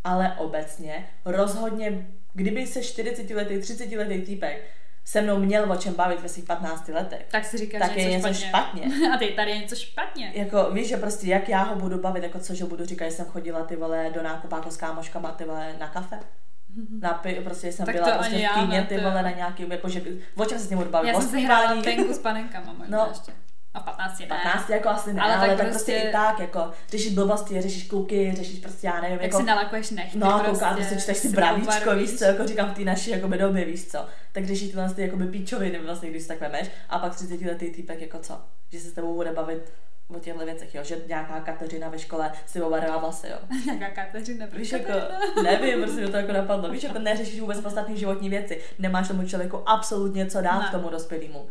[0.07, 4.63] Ale obecně rozhodně, kdyby se 40 letý, 30 letý týpek
[5.05, 7.27] se mnou měl o čem bavit ve svých 15 letech.
[7.31, 8.83] Tak si říkáš, tak že je něco špatně.
[8.83, 9.11] špatně.
[9.15, 10.33] A ty tady je něco špatně.
[10.35, 13.11] Jako víš, že prostě jak já ho budu bavit, jako co, že budu říkat, že
[13.11, 16.19] jsem chodila ty vole do nákupáku s kámoškama ty vole na kafe.
[17.01, 20.03] Na pi, prostě jsem tak byla prostě v kyně, ty vole na nějaký, jako že,
[20.37, 21.09] o čem se s ním budu bavit?
[21.09, 23.33] Já jsem si hrála penku s panenkama no, ještě.
[23.77, 24.27] A 15 ne.
[24.27, 25.93] 15 jako asi ne, ale, ale tak, tak prostě...
[25.93, 29.39] prostě i tak, jako řešíš blbosti, řešíš kluky, řešíš prostě, já nevím, jak jako...
[29.39, 32.75] si nalakuješ nechty No, prostě, koukáte si, čteš si bravíčko, víš co, jako říkám v
[32.75, 34.07] té naší jako době, víš co.
[34.33, 37.71] Tak řešíš tyhle ty jako píčoviny vlastně, když si tak vemeš, a pak 30 letý
[37.71, 38.41] týpek jako co,
[38.73, 39.73] že se s tebou bude bavit
[40.09, 43.39] o těchto věcech, jo, že nějaká Kateřina ve škole si obarvá vlasy, jo.
[43.79, 44.93] nějaká Kateřina, Víš, jako,
[45.43, 46.71] nevím, prostě mi to jako napadlo.
[46.71, 48.61] Víš, jako neřešíš vůbec podstatné životní věci.
[48.79, 50.69] Nemáš tomu člověku absolutně co dát, ne.
[50.73, 51.47] tomu dospělému.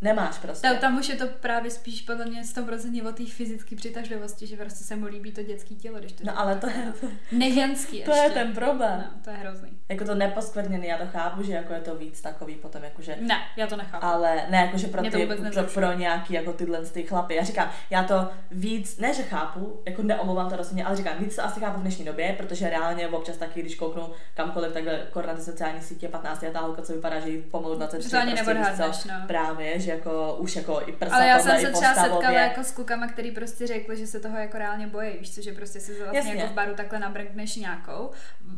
[0.00, 0.68] Nemáš prostě.
[0.68, 4.56] Tam, tam už je to právě spíš podle mě 100% o té fyzické přitažlivosti, že
[4.56, 6.92] prostě se mu líbí to dětské tělo, když to No ale to je,
[7.32, 8.24] Neženský to ještě.
[8.24, 9.04] je ten problém.
[9.12, 9.68] No, to je hrozný.
[9.88, 13.38] Jako to neposkvrněný, já to chápu, že jako je to víc takový potom jakože Ne,
[13.56, 14.06] já to nechápu.
[14.06, 17.34] ale ne jakože pro, ty, pro, pro, nějaký jako tyhle ty chlapy.
[17.34, 21.36] Já říkám, já to víc, ne že chápu, jako neomlouvám to rozhodně, ale říkám, víc
[21.36, 25.34] to asi chápu v dnešní době, protože reálně občas taky, když kouknu kamkoliv takhle na
[25.34, 28.34] ty sociální sítě, 15 letá holka, co vypadá, že jí pomalu 23, Že to ani
[28.76, 29.26] prostě, no.
[29.26, 32.10] Právě, že jako už jako i prsa Ale já jsem se třeba postavově.
[32.10, 35.42] setkala jako s klukama, který prostě řekli, že se toho jako reálně bojí, víš co,
[35.42, 36.34] že prostě si vlastně Jasně.
[36.34, 38.10] jako v baru takhle nabrkneš nějakou,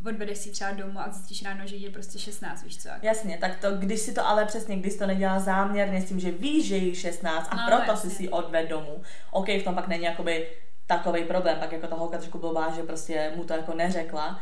[0.05, 2.89] odvedeš si třeba domů a zjistíš ráno, že jí je prostě 16, víš co.
[3.01, 6.31] Jasně, tak to, když si to ale přesně, když to nedělá záměrně s tím, že
[6.31, 8.09] víš, že jí 16 a No, proto jasně.
[8.09, 10.47] si si odved domů, OK, v tom pak není jakoby
[10.87, 14.39] takový problém, pak jako ta holka trošku blbá, že prostě mu to jako neřekla,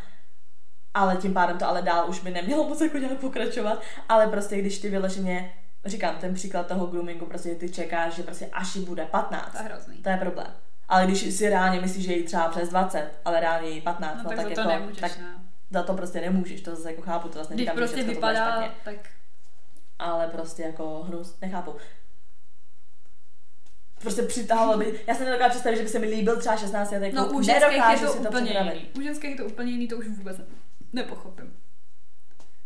[0.94, 4.58] ale tím pádem to ale dál už by nemělo moc jako nějak pokračovat, ale prostě
[4.62, 5.54] když ty vyloženě,
[5.86, 9.58] říkám ten příklad toho groomingu, prostě ty čekáš, že prostě až jí bude 15, To
[9.58, 9.98] je hrozný.
[9.98, 10.54] to je problém.
[10.88, 14.24] Ale když si reálně myslíš, že jí třeba přes 20, ale reálně jí 15, No,
[14.24, 15.28] no, tak, tak, za to jako, nemůžeš, tak no.
[15.72, 18.46] za to prostě nemůžeš, to zase jako chápu, to zase neříkám, prostě všechno to vypadá,
[18.52, 18.96] špatně tak
[20.00, 21.76] ale prostě jako hnus, nechápu.
[24.02, 27.16] Prostě přitahoval by, já jsem nedokážu představit, že by se mi líbil třeba 16 letý
[27.16, 28.90] No kluk, u ženských je to si to úplně jiný.
[28.98, 30.46] U ženských je to úplně jiný, to už vůbec ne,
[30.94, 31.54] nepochopím.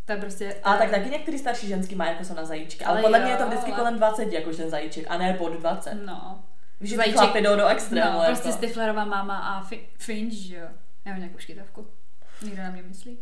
[0.05, 0.53] To je prostě...
[0.63, 3.23] A tak taky některý starší ženský má jako jsou na zajíčky, ale, Ale podle jo,
[3.23, 5.93] mě je to vždycky ale- kolem 20, jako ten zajíček, a ne pod 20.
[5.93, 6.43] No.
[6.81, 8.11] Že Zajíček- chlapy jdou do extrému.
[8.11, 8.25] no, jako.
[8.25, 10.67] prostě Stiflerová máma a fi- Finch, že jo.
[11.05, 11.87] Já mám nějakou škytavku.
[12.41, 13.17] Někdo na mě myslí?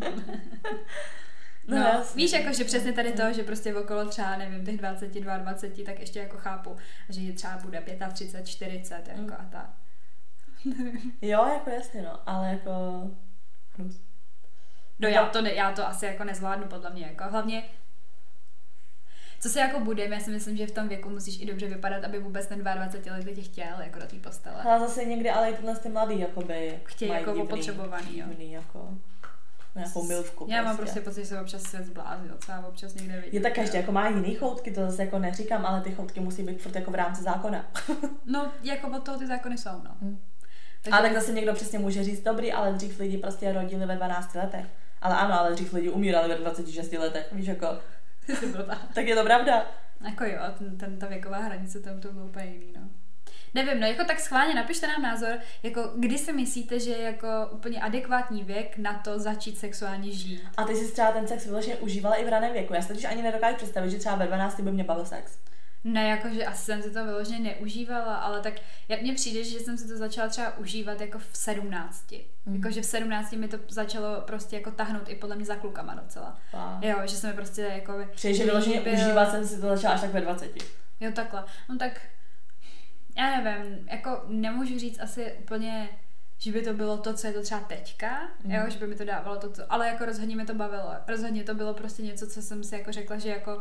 [1.70, 5.12] No, No, víš, jako, že přesně tady to, že prostě okolo třeba, nevím, těch 20,
[5.20, 6.76] 22, tak ještě jako chápu,
[7.08, 7.80] že jí třeba bude
[8.12, 9.32] 35, 40, jako Mm.
[9.32, 9.70] a tak.
[11.22, 12.70] Jo, jako jasně, no, ale jako
[13.78, 14.00] hnus.
[14.98, 17.64] No já to, ne, já to asi jako nezvládnu podle mě, jako hlavně
[19.40, 22.04] co se jako budeme, já si myslím, že v tom věku musíš i dobře vypadat,
[22.04, 24.62] aby vůbec ten 22 letý tě chtěl jako do té postele.
[24.62, 28.26] Ale zase někdy, ale i tyhle ty mladý, jakoby, Chtějí jako divný, opotřebovaný, jo.
[28.28, 28.88] divný, jako,
[29.74, 30.46] nějakou milvku.
[30.50, 33.34] Já mám prostě pocit, že se občas svět zbláznil, co já občas někde vidím.
[33.34, 36.42] Je tak každý jako má jiný choutky, to zase jako neříkám, ale ty choutky musí
[36.42, 37.66] být furt jako v rámci zákona.
[38.26, 39.90] No, jako od toho ty zákony jsou, no.
[40.02, 40.18] Hm.
[40.82, 43.96] Takže, A tak zase někdo přesně může říct, dobrý, ale dřív lidi prostě rodili ve
[43.96, 44.66] 12 letech.
[45.00, 47.66] Ale ano, ale dřív lidi umírali ve 26 letech, víš jako,
[48.94, 49.66] tak je to pravda.
[50.04, 52.88] Jako jo, ten, ten, ta věková hranice tam to bylo úplně jiný, no.
[53.54, 57.28] Nevím, no jako tak schválně napište nám názor, jako kdy si myslíte, že je jako
[57.52, 60.42] úplně adekvátní věk na to začít sexuálně žít.
[60.56, 62.74] A ty jsi třeba ten sex vyloženě užívala i v raném věku.
[62.74, 65.38] Já si totiž ani nedokážu představit, že třeba ve 12 by mě bavil sex.
[65.92, 68.54] Ne, jakože asi jsem si to vyloženě neužívala, ale tak
[68.88, 72.04] jak mně přijde, že jsem si to začala třeba užívat jako v 17.
[72.46, 72.56] Mhm.
[72.56, 76.38] Jakože v 17 mi to začalo prostě jako tahnout i podle mě za klukama docela.
[76.52, 76.84] Wow.
[76.84, 78.92] Jo, že se mi prostě jako Přijde, že vyloženě líbil.
[78.94, 80.50] užívat jsem si to začala až tak ve 20.
[81.00, 81.44] Jo, takhle.
[81.68, 82.00] No tak,
[83.16, 85.88] já nevím, jako nemůžu říct asi úplně,
[86.38, 88.54] že by to bylo to, co je to třeba teďka, Mhm.
[88.54, 90.92] jo, že by mi to dávalo to, co, ale jako rozhodně mi to bavilo.
[91.08, 93.60] Rozhodně to bylo prostě něco, co jsem si jako řekla, že jako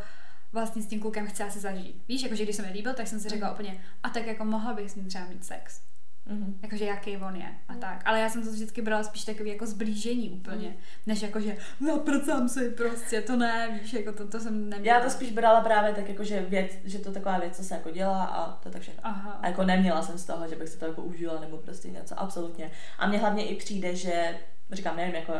[0.51, 2.03] vlastně s tím klukem chci asi zažít.
[2.07, 4.73] Víš, jakože když se mi líbil, tak jsem si řekla úplně, a tak jako mohla
[4.73, 5.81] bych s ním třeba mít sex.
[6.29, 6.59] Mhm.
[6.61, 8.01] Jakože jaký on je a tak.
[8.05, 12.49] Ale já jsem to vždycky brala spíš takový jako zblížení úplně, než jako, že naprcám
[12.49, 14.97] si prostě, to ne, víš, jako to, to jsem neměla.
[14.97, 17.73] Já to spíš brala právě tak jako, že, věc, že to taková věc, co se
[17.73, 19.01] jako dělá a to tak všechno.
[19.03, 19.31] Aha.
[19.41, 22.19] A jako neměla jsem z toho, že bych si to jako užila nebo prostě něco,
[22.19, 22.71] absolutně.
[22.99, 24.39] A mně hlavně i přijde, že,
[24.71, 25.33] říkám, nevím, jako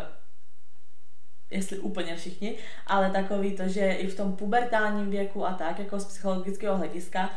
[1.51, 2.55] jestli úplně všichni,
[2.87, 7.29] ale takový to, že i v tom pubertálním věku a tak, jako z psychologického hlediska,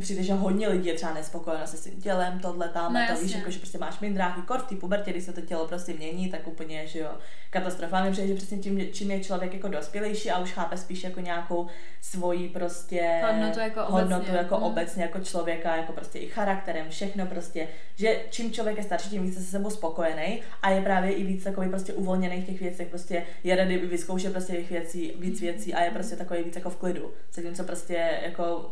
[0.00, 3.20] přijde, že hodně lidí je třeba nespokojeno se svým tělem, tohle tam, No, a to
[3.22, 5.92] víš, jako, že prostě máš mindráky, kor v té pubertě, když se to tělo prostě
[5.92, 7.10] mění, tak úplně, že jo,
[7.50, 8.02] katastrofa.
[8.02, 11.20] Mně přijde, že přesně tím, čím je člověk jako dospělejší a už chápe spíš jako
[11.20, 11.66] nějakou
[12.00, 14.36] svoji prostě Hodnotu jako hodnotu obecně.
[14.36, 14.62] jako Mm.
[14.62, 19.22] obecně jako člověka, jako prostě i charakterem, všechno prostě, že čím člověk je starší, tím
[19.22, 22.88] více se sebou spokojený a je právě i víc takový prostě uvolněný v těch věcech,
[22.88, 26.70] prostě je ready vyzkoušet prostě těch věcí, víc věcí a je prostě takový víc jako
[26.70, 27.10] v klidu.
[27.32, 28.70] Zatímco prostě jako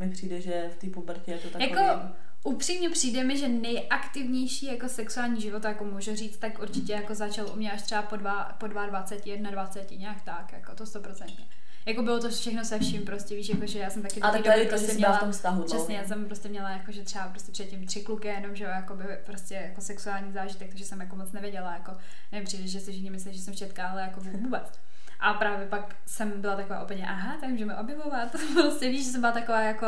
[0.00, 1.70] mi přijde, že v té pubertě je to takový...
[1.70, 2.00] Jako
[2.44, 7.46] upřímně přijde mi, že nejaktivnější jako sexuální život, jako můžu říct, tak určitě jako začal
[7.52, 11.44] u mě až třeba po, dva, po 22, 21, nějak tak, jako to stoprocentně.
[11.86, 14.46] Jako bylo to všechno se vším prostě, víš, jako že já jsem taky a tak
[14.46, 16.02] je to, prostě měla, v tom vztahu Přesně, dlouho.
[16.02, 19.04] já jsem prostě měla jako, že třeba prostě předtím tři kluky, jenom že jako by
[19.26, 21.92] prostě jako sexuální zážitek, takže jsem jako moc nevěděla, jako
[22.32, 24.72] nevím, přijde, že si všichni myslí, že jsem štětká, ale jako vůbec.
[25.20, 28.36] A právě pak jsem byla taková úplně, aha, tak můžeme objevovat.
[28.54, 29.86] prostě víš, že jsem byla taková jako,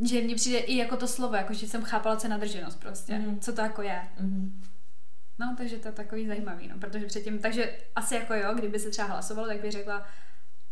[0.00, 3.18] že mně přijde i jako to slovo, jako že jsem chápala, co je nadrženost prostě,
[3.18, 3.40] Mhm.
[3.40, 4.02] co to jako je.
[4.20, 4.62] Mhm.
[5.38, 8.90] No, takže to je takový zajímavý, no, protože předtím, takže asi jako jo, kdyby se
[8.90, 10.06] třeba hlasovalo, tak bych řekla,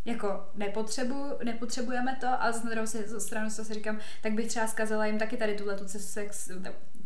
[0.04, 2.86] jako nepotřebu, nepotřebujeme to a z druhou
[3.20, 6.50] stranu si říkám, tak bych třeba zkazila jim taky tady tuhle tu sex,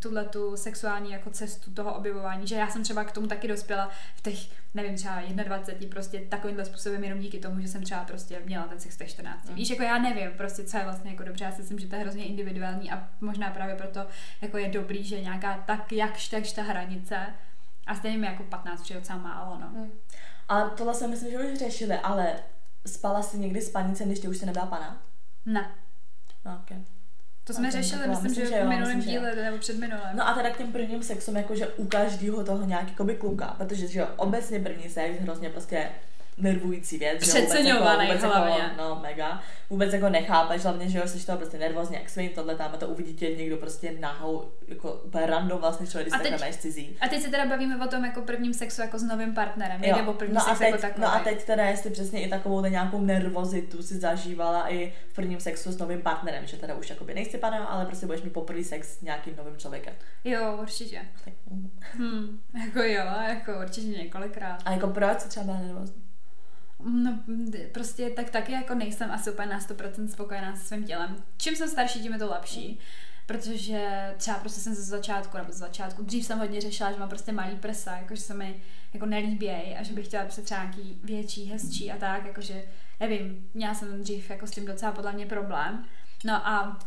[0.02, 3.90] tuhle tu sexuální jako cestu toho objevování, že já jsem třeba k tomu taky dospěla
[4.14, 4.38] v těch,
[4.74, 8.80] nevím, třeba 21, prostě takovýmhle způsobem jenom díky tomu, že jsem třeba prostě měla ten
[8.80, 9.48] sex v těch 14.
[9.48, 9.54] Mm.
[9.54, 11.94] Víš, jako já nevím prostě, co je vlastně jako dobře, já si myslím, že to
[11.94, 14.06] je hrozně individuální a možná právě proto
[14.40, 17.16] jako je dobrý, že nějaká tak jakž takž ta hranice
[17.86, 19.68] a stejně mi jako 15 přijde docela málo, no.
[19.68, 19.90] Mm.
[20.48, 22.34] Ale tohle jsem myslím, že už řešili, ale
[22.86, 25.02] spala jsi někdy s panicem, když ty už se nebyla pana?
[25.46, 25.74] Ne.
[26.44, 26.78] No, okay.
[27.44, 30.16] To jsme řešili, myslím, myslím, že, že v minulém díle nebo před minulém.
[30.16, 34.06] No a teda k těm prvním sexům, jakože u každého toho nějaký kluka, protože že
[34.06, 35.90] obecně první sex hrozně prostě
[36.42, 37.18] nervující věc.
[37.20, 38.62] Přeceňovaný jako, hlavně.
[38.62, 39.42] Jako, no, mega.
[39.70, 42.88] Vůbec jako nechápeš, hlavně, že jo, jsi toho prostě nervózně, jak svým tohle tam to
[42.88, 46.96] uvidí tě někdo prostě nahou, jako úplně random vlastně člověk, když se teď, cizí.
[47.00, 49.96] A teď se teda bavíme o tom jako prvním sexu jako s novým partnerem, jo.
[49.96, 51.02] nebo první no sex teď, jako takový.
[51.02, 55.40] No a teď teda, jestli přesně i takovou nějakou nervozitu si zažívala i v prvním
[55.40, 58.64] sexu s novým partnerem, že teda už jakoby nejsi pana, ale prostě budeš mít poprvý
[58.64, 59.94] sex s nějakým novým člověkem.
[60.24, 61.00] Jo, určitě.
[61.96, 64.62] Hmm, jako jo, jako určitě několikrát.
[64.64, 66.01] A jako proč se třeba nervózní?
[66.84, 67.18] No,
[67.72, 71.16] prostě tak taky jako nejsem asi úplně na 100% spokojená se svým tělem.
[71.36, 72.78] Čím jsem starší, tím je to lepší.
[73.26, 77.08] Protože třeba prostě jsem ze začátku, nebo ze začátku, dřív jsem hodně řešila, že mám
[77.08, 78.62] prostě malý prsa, jakože se mi
[78.94, 82.64] jako nelíbějí a že bych chtěla prostě třeba nějaký větší, hezčí a tak, jakože,
[83.00, 85.84] nevím, měla jsem dřív jako s tím docela podle mě problém.
[86.24, 86.78] No a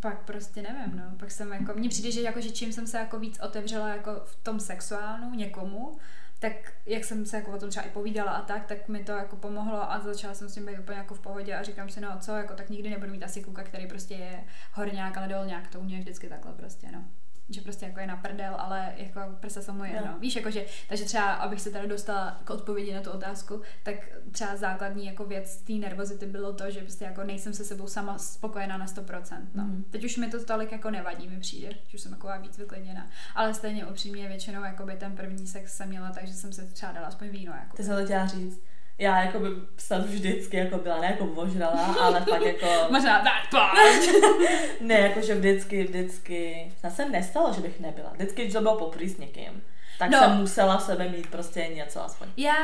[0.00, 2.98] pak prostě nevím, no, pak jsem jako, mně přijde, že jako, že čím jsem se
[2.98, 5.98] jako víc otevřela jako v tom sexuálnu někomu,
[6.42, 9.12] tak jak jsem se jako o tom třeba i povídala a tak, tak mi to
[9.12, 12.00] jako pomohlo a začala jsem s tím být úplně jako v pohodě a říkám si,
[12.00, 15.68] no co, jako tak nikdy nebudu mít asi kluka, který prostě je horňák, ale dolňák,
[15.68, 17.04] to u mě je vždycky takhle prostě, no
[17.48, 20.18] že prostě jako je na prdel, ale jako prsa jsou moje, no.
[20.18, 23.94] Víš, jakože, takže třeba, abych se teda dostala k odpovědi na tu otázku, tak
[24.32, 28.18] třeba základní jako věc té nervozity bylo to, že prostě jako nejsem se sebou sama
[28.18, 29.64] spokojená na 100%, no.
[29.64, 29.84] Mm.
[29.90, 33.10] Teď už mi to tolik jako nevadí, mi přijde, že už jsem taková víc vyklidněná,
[33.34, 36.92] ale stejně upřímně většinou jako by ten první sex jsem měla, takže jsem se třeba
[36.92, 37.76] dala aspoň víno, jako.
[37.76, 38.60] Ty se to chtěla říct
[38.98, 42.66] já jako by snad vždycky jako byla, ne jako ožrala, ale fakt jako...
[42.90, 43.60] Možná tak
[44.80, 48.10] ne, jako že vždycky, vždycky, snad se nestalo, že bych nebyla.
[48.12, 49.62] Vždycky, když to bylo poprvé s někým,
[49.98, 50.18] tak no.
[50.18, 52.28] jsem musela v sebe mít prostě něco aspoň.
[52.36, 52.54] Já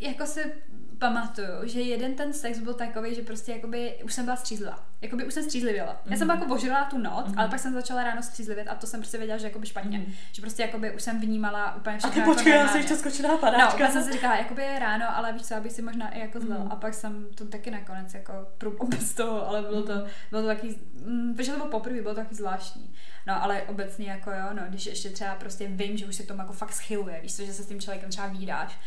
[0.00, 0.52] jako se
[0.98, 4.84] pamatuju, že jeden ten sex byl takový, že prostě jakoby už jsem byla střízlivá.
[5.00, 5.92] Jakoby už jsem střízlivěla.
[5.92, 6.10] Mm-hmm.
[6.10, 6.40] Já jsem mhm.
[6.40, 7.34] jako ožrala tu noc, mm-hmm.
[7.36, 9.98] ale pak jsem začala ráno střízlivět a to jsem prostě věděla, že jakoby špatně.
[9.98, 10.12] Mm-hmm.
[10.32, 12.22] Že prostě jakoby už jsem vnímala úplně všechno.
[12.22, 13.78] A ty počkej, já jsem ještě skočená padáčka.
[13.78, 16.20] No, já jsem si říkala, jakoby je ráno, ale víš co, abych si možná i
[16.20, 16.58] jako zlel.
[16.58, 16.72] Mm-hmm.
[16.72, 20.48] A pak jsem to taky nakonec jako průběh bez toho, ale bylo to, bylo to
[20.48, 22.94] taky, mm, protože to bylo poprvé, bylo to taky zvláštní.
[23.26, 26.26] No ale obecně jako jo, no, když ještě třeba prostě vím, že už se k
[26.26, 28.78] tomu jako fakt schyluje, víš co, že se s tím člověkem třeba výdáš,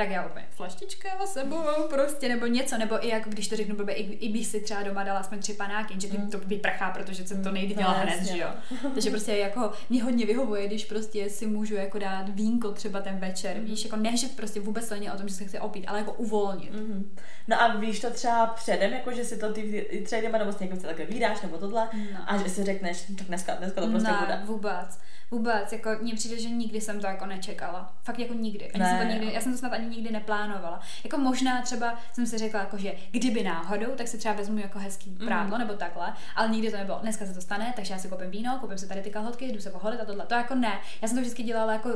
[0.00, 3.94] tak já úplně flaštička sebou prostě, nebo něco, nebo i jako když to řeknu blbě,
[3.94, 6.30] i, i bych si třeba doma dala aspoň tři panáky, že mm.
[6.30, 7.54] to vyprchá, protože jsem to mm.
[7.54, 8.48] nejde dělala no, hned, že jo.
[8.94, 13.16] Takže prostě jako mě hodně vyhovuje, když prostě si můžu jako dát vínko třeba ten
[13.16, 13.64] večer, mm.
[13.64, 15.98] víš, jako ne, že prostě vůbec to není o tom, že se chci opít, ale
[15.98, 16.72] jako uvolnit.
[16.72, 17.16] Mm.
[17.48, 20.58] No a víš to třeba předem, jako že si to ty třeba jdeme nebo s
[20.58, 22.20] někým se takhle vydáš nebo tohle no.
[22.26, 24.40] a že si řekneš, tak dneska, dneska to prostě no, bude.
[24.44, 24.98] vůbec.
[25.30, 27.92] Vůbec, jako mně přijde, že nikdy jsem to jako nečekala.
[28.02, 28.70] Fakt jako nikdy.
[28.72, 30.80] Ani ne, jsem to nikdy, já jsem to snad ani nikdy neplánovala.
[31.04, 34.78] Jako možná třeba jsem si řekla, jako, že kdyby náhodou, tak si třeba vezmu jako
[34.78, 35.26] hezký mhm.
[35.26, 35.58] prádlo mm.
[35.58, 36.98] nebo takhle, ale nikdy to nebylo.
[37.02, 39.60] Dneska se to stane, takže já si koupím víno, koupím si tady ty kalhotky, jdu
[39.60, 40.26] se pohodit a tohle.
[40.26, 40.80] To jako ne.
[41.02, 41.90] Já jsem to vždycky dělala jako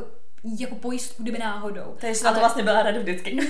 [0.59, 1.95] jako pojistku, kdyby náhodou.
[1.97, 2.33] Takže ale...
[2.33, 3.35] to vlastně byla rada vždycky.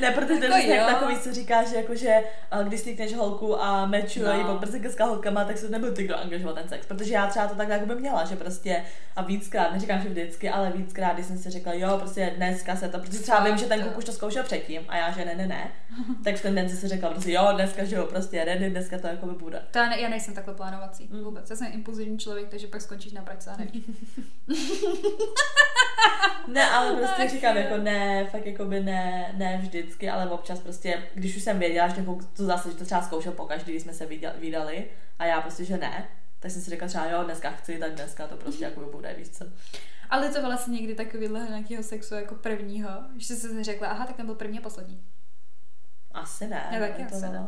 [0.00, 2.22] ne, protože to je jako takový, co říká, že jakože
[2.64, 4.38] když stýkneš holku a mečuje no.
[4.38, 6.86] jí po s kalhotkama, tak se nebyl ty, kdo angažoval ten sex.
[6.86, 8.84] Protože já třeba to tak jako by měla, že prostě
[9.16, 12.88] a víckrát, neříkám, že vždycky, ale víckrát, když jsem si řekla, jo, prostě dneska se
[12.88, 15.34] to, protože třeba vím, že ten kluk už to zkoušel předtím a já, že ne,
[15.34, 15.72] ne, ne,
[16.24, 19.06] tak v ten den si řekla prostě, jo, dneska, že jo, prostě ready, dneska to
[19.06, 19.62] jako by bude.
[19.70, 21.24] To já, ne, já nejsem takhle plánovací mm.
[21.24, 21.50] vůbec.
[21.50, 23.84] Já jsem impulzivní člověk, takže pak skončíš na praxi a nevíš.
[26.48, 30.60] Ne, ale prostě Ach, říkám, jako ne, fakt jako by ne, ne vždycky, ale občas
[30.60, 32.04] prostě, když už jsem věděla, že
[32.36, 34.06] to zase, že to třeba zkoušel pokaždý, když jsme se
[34.38, 34.86] vydali
[35.18, 36.08] a já prostě, že ne,
[36.40, 39.28] tak jsem si řekla třeba, jo, dneska chci, tak dneska to prostě jako bude, víš
[39.28, 39.44] co.
[40.10, 44.16] Ale to vlastně někdy takovýhle nějakého sexu jako prvního, že jsi si řekla, aha, tak
[44.16, 45.02] ten byl první a poslední.
[46.12, 46.68] Asi ne.
[46.72, 47.46] Já taky asi ne.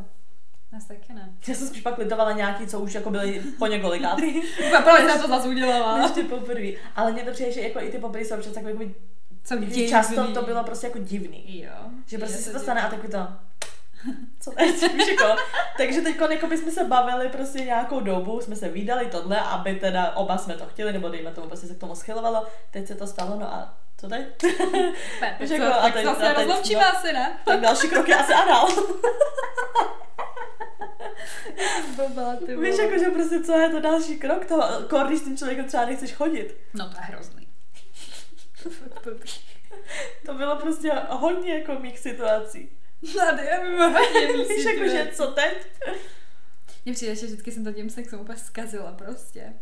[0.72, 1.32] Nás taky ne.
[1.48, 4.40] Já jsem spíš pak litovala nějaký, co už jako byly po několikátý.
[4.84, 5.98] Proč jsem to zase udělala?
[5.98, 6.68] Než ty poprvé.
[6.96, 8.84] Ale mně to přijde, že jako i ty poprvé jsou občas takové jako
[9.44, 9.88] co divný.
[9.88, 11.62] Často to bylo prostě jako divný.
[11.62, 11.72] Jo.
[12.06, 13.18] Že prostě se to stane a takový to
[14.40, 15.36] co teď, víš, jako.
[15.76, 20.12] Takže teď jako bychom se bavili prostě nějakou dobu, jsme se vydali tohle, aby teda
[20.16, 23.06] oba jsme to chtěli, nebo dejme tomu, prostě se k tomu schylovalo, teď se to
[23.06, 24.26] stalo, no a Co teď?
[25.20, 26.98] Tak, Víš, co, jako, a tak teď- zase a teď- rozloučíme no.
[26.98, 27.38] asi, ne?
[27.44, 28.68] tak další krok je asi anal.
[31.96, 32.84] Blbá, ty Víš, vole.
[32.84, 35.86] jako, že prostě co je to další krok, to, kor, když s tím člověkem třeba
[35.86, 36.56] nechceš chodit.
[36.74, 37.48] No to je hrozný.
[40.26, 42.70] To bylo prostě hodně jako mých situací.
[43.18, 45.66] Tady, já vím, Víš, jako, že co teď?
[46.84, 49.54] Mně přijde, že vždycky jsem to tím sexem úplně zkazila prostě.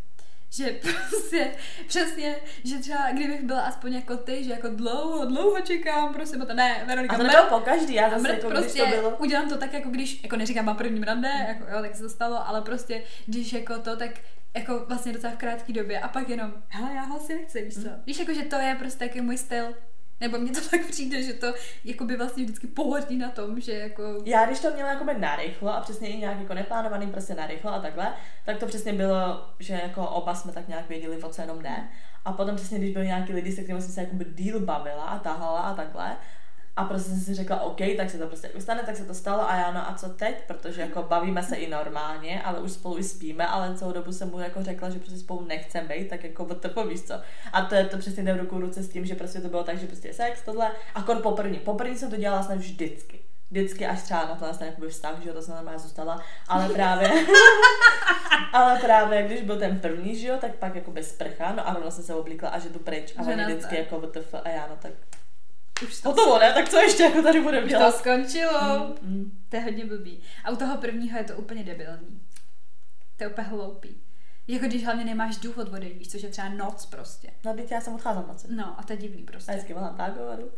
[0.57, 1.52] Že prostě,
[1.86, 6.55] přesně, že třeba kdybych byla aspoň jako ty, že jako dlouho, dlouho čekám, prostě, to
[6.55, 9.16] ne, Veronika, A to nebylo po každý, já zase jako, prostě když to bylo.
[9.16, 12.09] udělám to tak, jako když, jako neříkám mám prvním rande, jako jo, tak se to
[12.09, 14.11] stalo, ale prostě, když jako to, tak
[14.55, 17.74] jako vlastně docela v krátké době a pak jenom, hele, já ho asi nechci, víš
[17.74, 17.88] co.
[18.07, 19.74] Víš, jako, že to je prostě taky můj styl.
[20.25, 21.55] Nebo mně to tak přijde, že to
[21.85, 24.03] jako by vlastně vždycky pohodí na tom, že jako...
[24.25, 27.81] Já když to měla jako narychlo a přesně i nějak jako neplánovaný prostě narychlo a
[27.81, 28.12] takhle,
[28.45, 31.77] tak to přesně bylo, že jako oba jsme tak nějak věděli, o co jenom jde.
[32.25, 35.18] A potom přesně, když byli nějaký lidi, se kterými jsem se jako díl bavila a
[35.18, 36.16] tahala a takhle,
[36.77, 39.14] a prostě jsem si řekla, OK, tak se to prostě jako stane, tak se to
[39.14, 42.72] stalo a já no a co teď, protože jako bavíme se i normálně, ale už
[42.72, 46.09] spolu i spíme, ale celou dobu jsem mu jako řekla, že prostě spolu nechcem být,
[46.09, 47.14] tak jako to víš co.
[47.53, 49.49] A to je to přesně jde v ruku v ruce s tím, že prostě to
[49.49, 51.59] bylo tak, že prostě sex, tohle, a kor poprvní.
[51.59, 53.20] Poprvní jsem to dělala snad vždycky.
[53.51, 56.68] Vždycky až třeba na tenhle ten jakoby vztah, že jo, to jsem normálně zůstala, ale
[56.68, 57.11] právě,
[58.53, 61.75] ale právě, když byl ten první, že jo, tak pak jako bez sprcha, no a
[61.75, 64.66] rovno jsem se oblíkla a že tu pryč a Že vždycky jako WTF a já
[64.70, 64.93] no tak
[65.85, 67.97] Už to, hotovo, ne, tak co ještě jako tady budeme už to dělat?
[67.97, 68.95] skončilo.
[69.03, 69.30] Mm, mm.
[69.49, 70.22] To je hodně blbý.
[70.45, 72.20] A u toho prvního je to úplně debilní.
[73.16, 73.97] To je úplně hloupý.
[74.49, 77.30] Jako když hlavně nemáš důvod odejít, víš, což je třeba noc prostě.
[77.45, 78.55] No, teď já jsem odcházela cestu.
[78.57, 79.53] No a to je divný A prostě.
[79.53, 80.51] hezky volám tágo a jdu.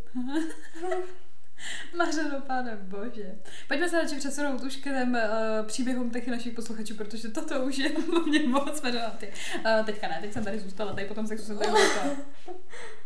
[1.96, 3.34] Mařeno, pane bože.
[3.68, 7.78] Pojďme se radši přesunout už k těm uh, příběhům těch našich posluchačů, protože toto už
[7.78, 7.90] je
[8.26, 9.26] mě moc směřovatý.
[9.26, 12.16] Uh, teďka ne, teď jsem tady zůstala, tady potom sexu jsem tady zůstala.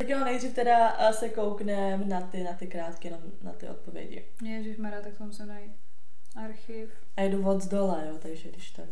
[0.00, 3.68] Tak jo, nejdřív teda a, se koukneme na ty, na ty krátké, na, na ty
[3.68, 4.24] odpovědi.
[4.42, 5.72] Ježišmarja, tak to musím najít.
[6.36, 6.90] Archiv.
[7.16, 8.88] A jdu od zdola, jo, takže když tak.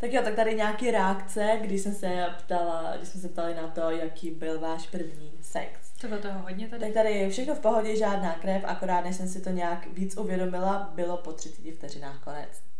[0.00, 3.68] Tak jo, tak tady nějaký reakce, když jsem se ptala, když jsme se ptali na
[3.68, 5.92] to, jaký byl váš první sex.
[6.00, 6.80] To bylo toho hodně tady.
[6.80, 10.92] Tak tady všechno v pohodě, žádná krev, akorát než jsem si to nějak víc uvědomila,
[10.94, 12.71] bylo po 30 vteřinách konec.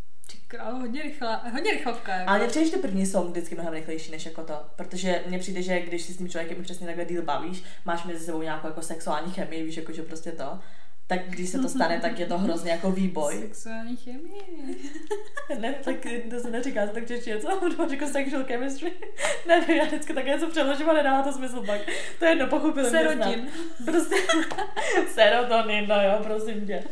[0.53, 2.15] Král, hodně rychlá, hodně rychlovka.
[2.15, 2.31] Jako.
[2.31, 5.39] Ale mně přijde, že ty první jsou vždycky mnohem rychlejší než jako to, protože mně
[5.39, 8.67] přijde, že když si s tím člověkem přesně takhle díl bavíš, máš mezi sebou nějakou
[8.67, 10.59] jako sexuální chemii, víš, jako že prostě to,
[11.07, 13.39] tak když se to stane, tak je to hrozně jako výboj.
[13.41, 14.43] Sexuální chemie.
[15.59, 15.97] Ne, tak
[16.31, 17.49] to se neříká, tak čeště, co?
[17.79, 18.93] Máš jako sexual chemistry.
[19.49, 21.81] ne, já vždycky také něco přeložím a nedává to smysl pak.
[22.19, 23.03] To je jedno, pochopili mě snad.
[23.03, 23.49] Serotin.
[23.85, 24.17] Prostě
[25.15, 26.85] serotonin, no jo, prosím tě.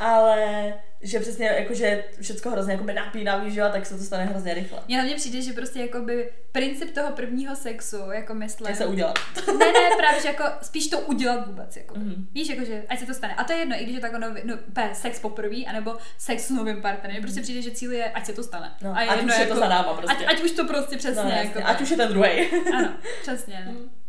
[0.00, 4.54] Ale že přesně jakože všechno hrozně jako napínavý, že jo, tak se to stane hrozně
[4.54, 4.78] rychle.
[4.88, 8.68] Mně hlavně přijde, že prostě jakoby princip toho prvního sexu, jako myslím.
[8.68, 9.18] Jak se udělat.
[9.46, 11.98] ne, ne, právě, že jako spíš to udělat vůbec, jako.
[11.98, 12.26] Mhm.
[12.32, 13.34] Víš, jako, že ať se to stane.
[13.34, 15.96] A to je jedno, i když je to jako nový, no, pe, sex poprvé, anebo
[16.18, 17.22] sex s novým partnerem.
[17.22, 18.72] Prostě přijde, že cíl je, ať se to stane.
[18.82, 20.16] No, a je ať jedno, už je jako, to za náma prostě.
[20.16, 21.62] Ať, ať už to prostě přesně, no, jasně, jako.
[21.64, 22.50] ať už je ten druhý.
[22.74, 22.92] Ano,
[23.22, 23.66] přesně.
[23.68, 23.74] Mm.
[23.74, 23.80] No.
[23.80, 24.01] E,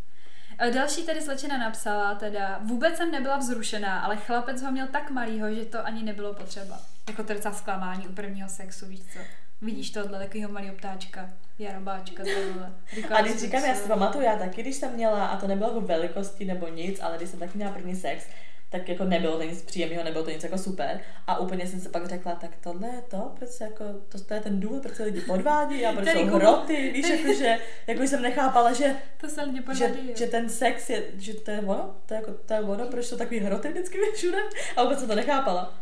[0.74, 5.54] Další tady slečena napsala teda, vůbec jsem nebyla vzrušená, ale chlapec ho měl tak malýho,
[5.56, 6.80] že to ani nebylo potřeba.
[7.08, 9.20] Jako to docela zklamání u prvního sexu, víš co?
[9.62, 11.30] Vidíš tohle takového malého ptáčka,
[11.60, 12.74] jarabáčka, tohle.
[13.16, 15.82] A když říkám, já si pamatuju, já taky, když jsem měla, a to nebylo jako
[15.82, 18.26] velikosti nebo nic, ale když jsem taky měla první sex,
[18.74, 20.99] tak jako nebylo to nic příjemného, nebylo to nic jako super.
[21.28, 24.34] A úplně jsem si pak řekla, tak tohle je to, proč se jako, to, to
[24.34, 27.57] je ten důvod, proč se lidi podvádí a proč jsou hroty, víš, jako, že,
[27.88, 30.11] jako jsem nechápala, že, To se lidi že, podvádí.
[30.15, 33.05] že, ten sex je, že to je ono, to je, jako, to je ono, proč
[33.05, 34.38] jsou takový hroty vždycky všude.
[34.76, 35.74] A vůbec jsem to nechápala.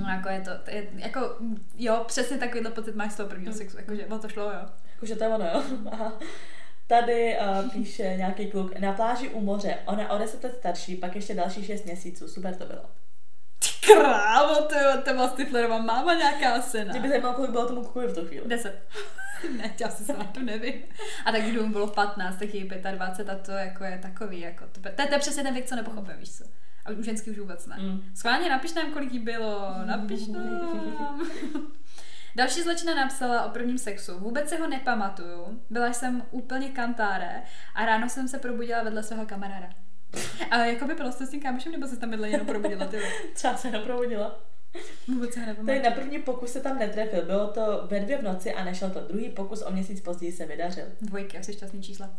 [0.00, 1.20] No, jako je to, je, jako,
[1.78, 4.68] jo, přesně takovýhle pocit máš z toho prvního sexu, jakože to šlo, jo.
[4.94, 5.62] Jakože to je ono, jo.
[5.92, 6.18] Aha.
[6.86, 11.14] Tady uh, píše nějaký kluk, na pláži u moře, ona o 10 let starší, pak
[11.14, 12.82] ještě další 6 měsíců, super to bylo.
[13.58, 16.92] Ty krávo, to, je- to byla Stiflerová máma nějaká syna.
[16.92, 18.48] Mě by zajímalo, kolik bylo tomu kukovi v tu chvíli.
[18.48, 18.82] Deset.
[19.56, 20.74] ne, já si se na to nevím.
[21.24, 24.64] A tak když mu bylo 15, tak je 25 a to jako je takový, jako,
[24.72, 26.44] to, to, to je přesně ten věk, co nepochopím, víš co.
[26.84, 27.76] A u ženský už vůbec ne.
[27.78, 28.02] Mm.
[28.14, 31.20] Schválně napiš nám, kolik jí bylo, napiš nám.
[32.36, 34.18] Další zlečna napsala o prvním sexu.
[34.18, 35.60] Vůbec se ho nepamatuju.
[35.70, 37.42] Byla jsem úplně kantáre
[37.74, 39.68] a ráno jsem se probudila vedle svého kamaráda.
[40.50, 42.98] A jako by bylo jste s tím kámošem, nebo se tam vedle jenom probudila, ty?
[43.34, 44.40] Třeba se neprovodila.
[45.08, 48.22] Vůbec se ho Tady na první pokus se tam netrefil, bylo to ve dvě v
[48.22, 49.00] noci a nešel to.
[49.00, 50.84] Druhý pokus o měsíc později se vydařil.
[51.00, 52.10] Dvojky, asi šťastný čísla.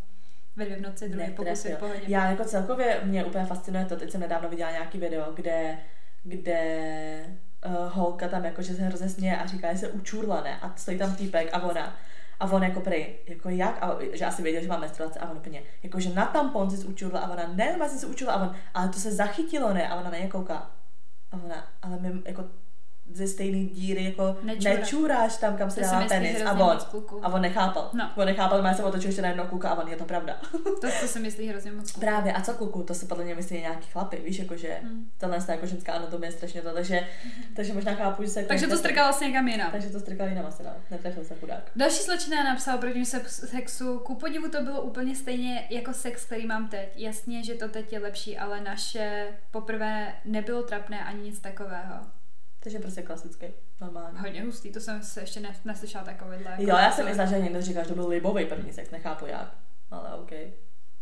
[0.56, 2.02] Ve dvě v noci, druhý pokus je v pohodě.
[2.08, 5.78] Já jako celkově mě úplně fascinuje to, teď jsem nedávno viděla nějaký video, kde,
[6.24, 10.60] kde uh, holka tam jakože se hrozně směje a říká, že se učurla, ne?
[10.60, 11.96] A stojí tam týpek a ona.
[12.40, 13.84] A on jako prej, jako jak?
[13.84, 16.88] A že asi věděl, že má menstruaci a on úplně, jako že na tampon si
[16.88, 19.90] učila a ona, ne, já jsem se učila a on, ale to se zachytilo, ne?
[19.90, 20.72] A ona na ně kouká.
[21.32, 22.46] A ona, ale my jako
[23.14, 24.74] ze stejné díry jako Nečura.
[24.74, 26.42] nečůráš tam, kam se To dává penis.
[26.46, 26.78] A on,
[27.22, 27.90] a on nechápal.
[27.94, 28.12] No.
[28.16, 30.42] On nechápal, má se otočil ještě na jednou kluka a on, je to pravda.
[30.82, 31.92] To, to si myslí hrozně moc.
[31.92, 32.00] kluků.
[32.00, 35.10] Právě, a co kluku, to si podle mě myslí nějaký chlapy, víš, jakože Hmm.
[35.18, 37.08] tenhle jako ženská anatomie je strašně to, takže,
[37.56, 38.40] takže možná chápu, že se...
[38.40, 39.72] jako Takže to strkal vlastně někam jinam.
[39.72, 40.70] Takže to strkal jinam asi, no.
[40.92, 41.72] Netrefil se chudák.
[41.76, 44.00] Další slečna napsala proti sexu.
[44.00, 46.90] Ku podivu to bylo úplně stejně jako sex, který mám teď.
[46.96, 51.96] Jasně, že to teď je lepší, ale naše poprvé nebylo trapné ani nic takového.
[52.60, 53.46] Takže prostě klasický,
[53.82, 54.20] normální.
[54.20, 56.52] Hodně hustý, to jsem se ještě ne, neslyšela takovýhle.
[56.52, 59.26] Jako Jo, já jsem myslela, že někdo říká, že to byl libový první sex, nechápu
[59.26, 59.58] jak.
[59.92, 60.32] Ale OK.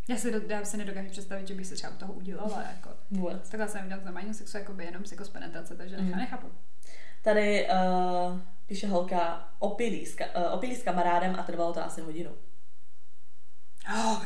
[0.08, 2.62] Já si, já si nedokážu představit, že bych se třeba u toho udělala.
[2.62, 2.90] Jako.
[3.10, 3.50] Vůbec.
[3.50, 6.10] Takhle jsem z normálního sexu, jako by jenom jako z penetrace, takže mm.
[6.10, 6.46] nechápu.
[7.22, 12.00] Tady uh, píše holka opilý s, ka- uh, opilý s kamarádem a trvalo to asi
[12.00, 12.30] hodinu.
[13.94, 14.22] Oh.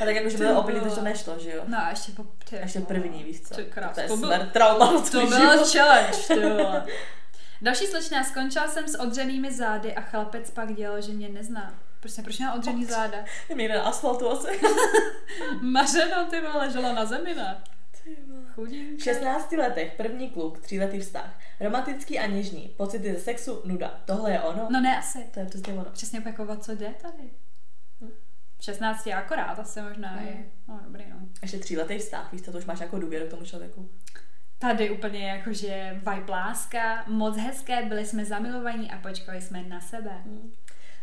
[0.00, 0.80] A tak jakože bylo vole.
[0.80, 1.62] takže to nešlo, že jo?
[1.66, 2.24] No a ještě po...
[2.50, 3.54] Ty, Ještě první, víš co?
[3.70, 6.82] Krás, to je to bylo- smrt, trauma To byla challenge.
[7.62, 11.74] Další slečna, skončila jsem s odřenými zády a chlapec pak dělal, že mě nezná.
[12.00, 13.18] Prostě proč měla odřený záda?
[13.48, 14.60] Je někde na asfaltu asi.
[15.60, 17.62] Mařeno, ty vole, ležela na zemi, ne?
[18.54, 19.04] Chudinka.
[19.04, 21.38] 16 letech, první kluk, tříletý vztah.
[21.60, 24.00] Romantický a něžný, pocity ze sexu, nuda.
[24.04, 24.66] Tohle je ono?
[24.70, 25.30] No ne asi.
[25.34, 25.84] To je přesně ono.
[25.84, 27.30] Přesně jako co jde tady?
[28.62, 28.64] Hm.
[28.64, 30.26] V 16 je akorát asi možná Hm.
[30.28, 30.46] i.
[30.68, 31.16] No dobrý, no.
[31.42, 33.90] Ještě tříletý vztah, víš to už máš jako důvěru k tomu člověku.
[34.58, 40.24] Tady úplně jakože vibe láska, moc hezké, byli jsme zamilovaní a počkali jsme na sebe.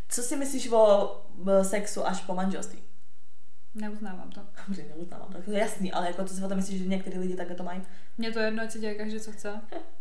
[0.09, 1.11] Co si myslíš o
[1.61, 2.83] sexu až po manželství?
[3.75, 4.41] Neuznávám to.
[4.67, 7.17] Dobře, neuznávám, tak to je jasný, ale jako co si o tom myslíš, že některý
[7.19, 7.81] lidi takhle to mají?
[8.17, 9.61] Mně to jedno, ať si děje každý, co chce.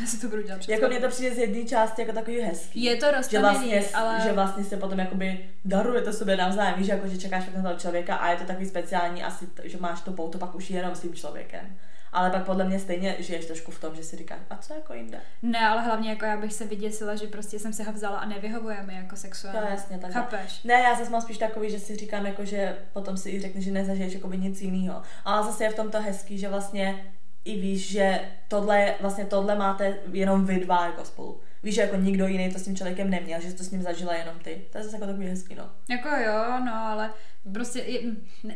[0.00, 2.84] Já si to budu dělat Jako mně to přijde z jedné části jako takový hezký.
[2.84, 4.20] Je to že roztomilý, vlastně, ale...
[4.22, 8.14] že vlastně se potom jakoby darujete sobě navzájem, víš, jako že čekáš na toho člověka
[8.14, 11.14] a je to takový speciální asi, že máš to pouto pak už jenom s tím
[11.14, 11.78] člověkem.
[12.12, 14.94] Ale pak podle mě stejně žiješ trošku v tom, že si říkáš, a co jako
[14.94, 15.20] jinde?
[15.42, 18.26] Ne, ale hlavně jako já bych se vyděsila, že prostě jsem si ho vzala a
[18.26, 19.60] nevyhovuje mi jako sexuálně.
[19.60, 20.12] Jo, jasně, tak.
[20.12, 20.62] Chápeš?
[20.64, 23.60] Ne, já zase mám spíš takový, že si říkám, jako, že potom si i řekne,
[23.60, 25.02] že nezažiješ jakoby nic jiného.
[25.24, 27.12] Ale zase je v tom to hezký, že vlastně
[27.44, 31.40] i víš, že tohle, vlastně tohle máte jenom vy dva jako spolu.
[31.62, 33.82] Víš, že jako nikdo jiný to s tím člověkem neměl, že jsi to s ním
[33.82, 34.62] zažila jenom ty.
[34.72, 35.70] To je zase jako takový hezký, no.
[35.88, 37.10] Jako jo, no, ale
[37.52, 37.84] prostě,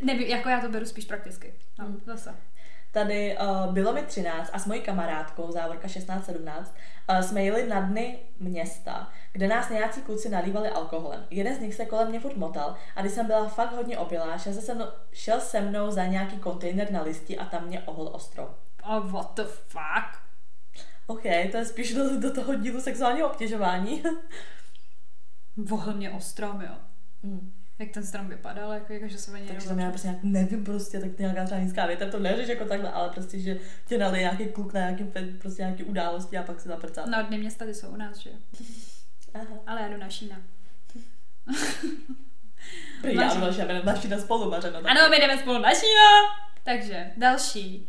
[0.03, 1.55] nevím, jako já to beru spíš prakticky.
[1.79, 2.01] No, Hmm.
[2.07, 2.35] zase.
[2.93, 6.65] Tady uh, bylo mi 13 a s mojí kamarádkou, závorka 16-17,
[7.11, 11.25] uh, jsme jeli na dny města, kde nás nějací kluci nalívali alkoholem.
[11.31, 14.39] Jeden z nich se kolem mě furt motal a když jsem byla fakt hodně opilá,
[14.39, 18.11] šel se, mnou, šel se mnou za nějaký kontejner na listi a tam mě ohl
[18.13, 18.55] ostro.
[18.87, 20.25] Oh, what the fuck?
[21.07, 24.03] OK, to je spíš do, do toho dílu sexuálního obtěžování.
[25.57, 26.75] Vohl mě o strom, jo.
[27.23, 27.53] Hmm.
[27.79, 30.65] Jak ten strom vypadal, jako, jako že se něj Takže tam já prostě nějak, nevím
[30.65, 34.23] prostě, tak nějaká třeba nízká větev, to neřeš jako takhle, ale prostě, že tě nalije
[34.23, 35.05] nějaký kluk na nějaký,
[35.39, 37.07] prostě nějaký události a pak se zaprcá.
[37.07, 38.37] No, dny města ty jsou u nás, že jo.
[39.35, 39.47] Aha.
[39.67, 40.37] Ale já jdu na Šína.
[43.03, 44.79] Prý, já byl, že naši na spolu, Mařeno.
[44.79, 46.09] Ano, my jdeme spolu na Šína.
[46.65, 47.89] Takže, další.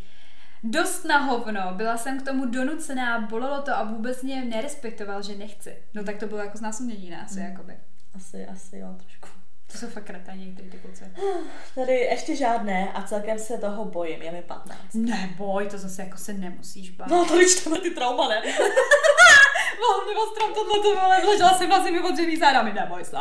[0.69, 5.35] Dost na hovno, byla jsem k tomu donucená, bolelo to a vůbec mě nerespektoval, že
[5.35, 5.77] nechci.
[5.93, 7.41] No tak to bylo jako znásilnění nás, Mm.
[7.43, 7.73] jakoby.
[8.13, 9.27] Asi, asi jo, trošku.
[9.75, 11.03] To jsou fakt kretani, některý ty kluci.
[11.75, 14.79] Tady ještě žádné a celkem se toho bojím, je mi 15.
[14.93, 17.07] Neboj, to zase jako se nemusíš bát.
[17.07, 18.41] No, tady čteme ty trauma, ne?
[19.79, 23.17] Mohl mi ostrom tohle to vole, ležela jsem na zemi odřený zádami, neboj se.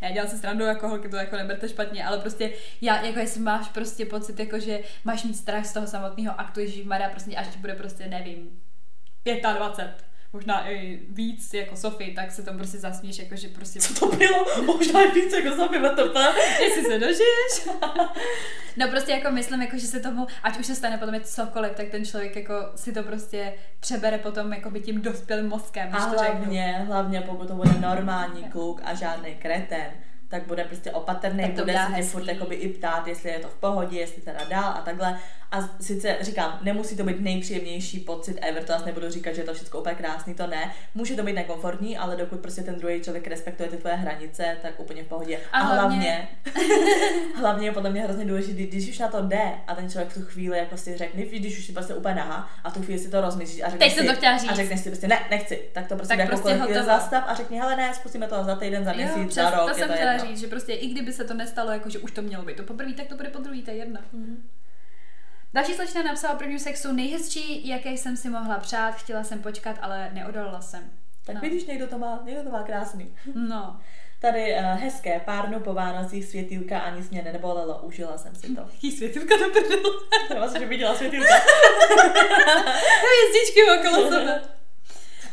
[0.00, 3.40] Já dělám si strandu jako holky, to jako neberte špatně, ale prostě já, jako jestli
[3.40, 7.36] máš prostě pocit, jako že máš mít strach z toho samotného aktu, Ježíš Maria, prostě
[7.36, 8.62] až ti bude prostě, nevím,
[9.24, 13.80] 25, možná i víc jako Sofie, tak se tomu prostě zasměš, jako že prostě...
[13.80, 14.44] Co to bylo?
[14.66, 16.20] Možná i víc jako zabývat to
[16.62, 17.78] Jestli se dožiješ.
[18.76, 21.72] no prostě jako myslím, jako že se tomu, ať už se stane potom je cokoliv,
[21.72, 26.06] tak ten člověk jako si to prostě přebere potom jako by tím dospělým mozkem, A
[26.06, 26.36] to řeknu.
[26.36, 29.86] hlavně, hlavně pokud to bude normální kluk a žádný kreten,
[30.28, 33.54] tak bude prostě opatrný, bude se tě furt jakoby i ptát, jestli je to v
[33.54, 35.18] pohodě, jestli teda dál a takhle.
[35.52, 39.44] A sice říkám, nemusí to být nejpříjemnější pocit ever, to zase nebudu říkat, že je
[39.44, 40.72] to všechno úplně krásný, to ne.
[40.94, 44.80] Může to být nekomfortní, ale dokud prostě ten druhý člověk respektuje ty tvoje hranice, tak
[44.80, 45.38] úplně v pohodě.
[45.52, 46.28] A A, hlavně-
[47.36, 50.14] hlavně, je podle mě hrozně důležité, když už na to jde a ten člověk v
[50.14, 53.00] tu chvíli jako si řekne, když už si prostě úplně nahá a v tu chvíli
[53.00, 54.50] si to rozmyslíš a řekneš jsem si, to chtěla říct.
[54.50, 56.84] a řekneš si prostě ne, nechci, tak to prostě Tak jako prostě hotovo.
[56.84, 59.62] zastav a řekni, hele ne, zkusíme to za týden, za měsíc, jo, za přes, rok,
[59.64, 60.26] to je jsem to chtěla jedno.
[60.28, 62.62] říct, že prostě i kdyby se to nestalo, jako že už to mělo být to
[62.62, 64.00] poprvé, tak to bude po druhý, to je jedno.
[64.12, 64.42] Mhm.
[65.54, 69.76] Další slečna napsala o prvním sexu nejhezčí, jaké jsem si mohla přát, chtěla jsem počkat,
[69.82, 70.90] ale neodolala jsem.
[71.26, 71.40] Tak No.
[71.40, 73.14] vidíš, někdo to má, někdo to má krásný.
[73.34, 73.80] No.
[74.20, 78.60] Tady uh, hezké pár dnů po Vánocích světýlka ani mě nebolelo, užila jsem si to.
[78.72, 79.82] Jaký světilka do prdele.
[80.30, 81.34] Já vlastně, že viděla světýlka.
[83.02, 84.42] Hvězdičky okolo sebe.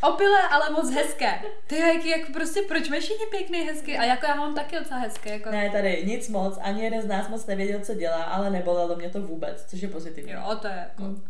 [0.02, 1.40] Opilé, ale moc hezké.
[1.68, 3.98] Ty jak, jak prostě, proč máš všichni pěkný, hezký?
[3.98, 5.30] A jako já mám taky docela hezké.
[5.34, 5.50] Jako...
[5.50, 9.10] Ne, tady nic moc, ani jeden z nás moc nevěděl, co dělá, ale nebolelo mě
[9.10, 10.32] to vůbec, což je pozitivní.
[10.32, 11.04] Jo, to je jako...
[11.04, 11.24] Mm.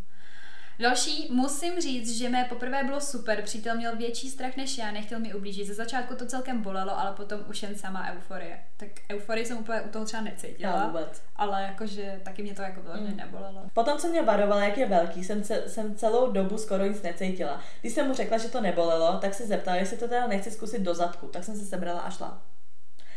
[0.79, 5.19] Další, musím říct, že mé poprvé bylo super, přítel měl větší strach než já, nechtěl
[5.19, 5.67] mi ublížit.
[5.67, 8.59] Ze začátku to celkem bolelo, ale potom už jen sama euforie.
[8.77, 11.21] Tak euforii jsem úplně u toho třeba Já necítila, vůbec.
[11.35, 13.17] ale jakože taky mě to jako bylo, Mm.
[13.17, 13.61] nebolelo.
[13.73, 17.61] Potom, co mě varoval, jak je velký, jsem, ce, jsem celou dobu skoro nic necítila.
[17.81, 20.81] Když jsem mu řekla, že to nebolelo, tak se zeptal, jestli to teda nechci zkusit
[20.81, 22.41] do zadku, tak jsem se sebrala a šla.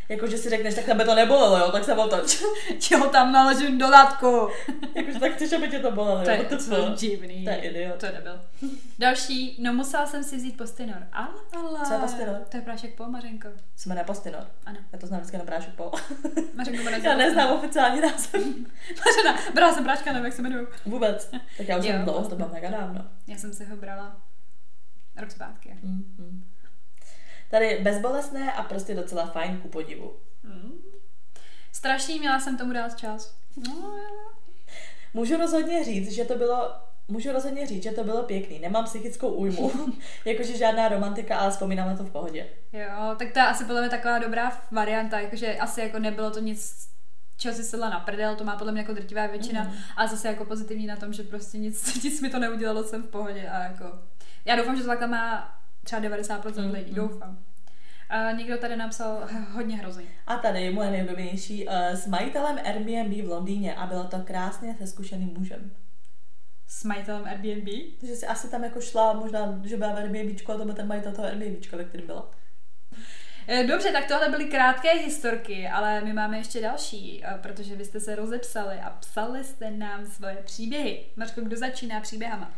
[0.08, 2.42] Jakože si řekneš, tak tebe to nebolelo, jo, tak se otoč.
[2.78, 4.48] Čeho tam naložím do zadku?
[4.94, 7.44] Jakože tak chceš, aby tě to bolelo, To jo, je to to divný.
[7.44, 7.96] To je idiot.
[8.00, 8.40] To nebyl.
[8.98, 11.06] Další, no musela jsem si vzít postinor.
[11.12, 11.80] Ale, ale.
[11.86, 12.36] Co je Postinor?
[12.48, 13.48] To je prášek po, Mařenko.
[13.76, 14.46] Se jmenuje Postinor.
[14.66, 14.78] Ano.
[14.92, 15.90] Já to znám vždycky na prášek po.
[16.54, 18.32] Mařenko jmenuje Já neznám oficiální název.
[19.06, 20.68] Mařena, brala jsem práška, nevím, jak se jmenuju.
[20.86, 21.30] Vůbec.
[21.58, 21.92] Tak já už Jo.
[21.92, 23.04] jsem dlouho, to bylo mega dávno.
[23.26, 24.16] Já jsem si ho brala
[25.16, 25.78] rok zpátky.
[25.82, 26.44] Mm, mm.
[27.52, 30.12] Tady bezbolestné a prostě docela fajn ku podivu.
[30.42, 30.72] Mm.
[31.72, 33.36] Strašný, měla jsem tomu dát čas.
[33.68, 33.92] No.
[35.14, 36.72] Můžu rozhodně říct, že to bylo
[37.08, 38.58] Můžu rozhodně říct, že to bylo pěkný.
[38.58, 39.72] Nemám psychickou újmu.
[40.24, 42.46] Jakože žádná romantika, ale vzpomínám na to v pohodě.
[42.72, 46.88] jo, tak to asi podle mě taková dobrá varianta, jakože asi jako nebylo to nic
[47.36, 49.74] čeho si sedla na prdel, to má podle mě jako drtivá většina, Mhm.
[49.96, 53.08] a zase jako pozitivní na tom, že prostě nic, nic mi to neudělalo, jsem v
[53.08, 53.84] pohodě a jako,
[54.44, 56.70] já doufám, že to takhle má třeba 90% Mhm.
[56.74, 57.38] lidí, doufám.
[58.08, 60.04] A někdo tady napsal "H- hodně hrozný.
[60.26, 64.86] A tady moje nejoblíbenější uh, s majitelem Airbnb v Londýně a bylo to krásně se
[64.86, 65.70] zkušeným mužem.
[66.66, 67.68] S majitelem Airbnb?
[68.00, 70.86] Takže si asi tam jako šla, možná, že byla v Airbnbčku a to byl ten
[70.86, 72.30] majitel toho Airbnbčka, ve kterém byla.
[73.48, 77.84] Eh, Dobře, tak tohle byly krátké historky, ale my máme ještě další, eh, protože vy
[77.84, 81.04] jste se rozepsali a psali jste nám svoje příběhy.
[81.16, 82.52] Mařko, kdo začíná příběhama?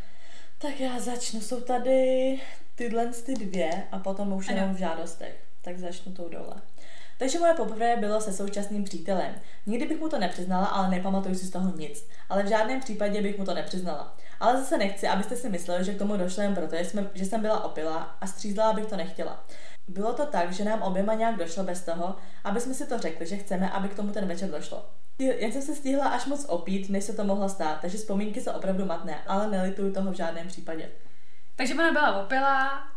[0.59, 1.41] Tak já začnu.
[1.41, 2.41] Jsou tady
[2.75, 4.59] tyhle ty dvě a potom už Ano.
[4.59, 5.45] jenom v žádostech.
[5.63, 6.63] Tak začnu tou dole.
[7.19, 9.35] Takže moje poprvé bylo se současným přítelem.
[9.67, 12.07] Nikdy bych mu to nepřiznala, ale nepamatuju si z toho nic.
[12.29, 14.17] Ale v žádném případě bych mu to nepřiznala.
[14.41, 17.25] Ale zase nechci, abyste si mysleli, že k tomu došlo jen proto, že, jsme, že
[17.25, 19.45] jsem byla opila a střízla bych to nechtěla.
[19.89, 23.27] Bylo to tak, že nám oběma nějak došlo bez toho, aby jsme si to řekli,
[23.27, 24.87] že chceme, aby k tomu ten večer došlo.
[25.19, 28.51] Jen jsem se stihla až moc opít, než se to mohlo stát, takže vzpomínky jsou
[28.53, 30.91] opravdu matné, ale nelituju toho v žádném případě.
[31.57, 32.89] Takže ona byla opilá,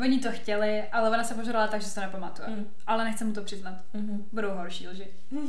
[0.00, 2.48] oni to chtěli, ale ona se požádala tak, že se to nepamatuje.
[2.48, 2.66] Mm.
[2.86, 3.74] Ale nechce mu to přiznat.
[3.92, 4.24] Mhm.
[4.32, 5.08] Budou horší lži.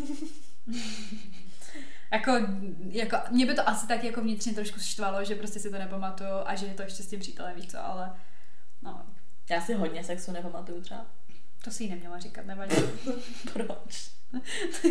[2.12, 2.32] jako,
[2.90, 6.30] jako, mě by to asi tak jako vnitřně trošku štvalo, že prostě si to nepamatuju
[6.46, 8.12] a že je to ještě s tím přítelem, víš co, ale
[8.82, 9.06] no,
[9.50, 11.06] Já si hodně sexu nepamatuju třeba.
[11.64, 12.76] to si jí neměla říkat, nevadí.
[13.54, 14.10] Proč?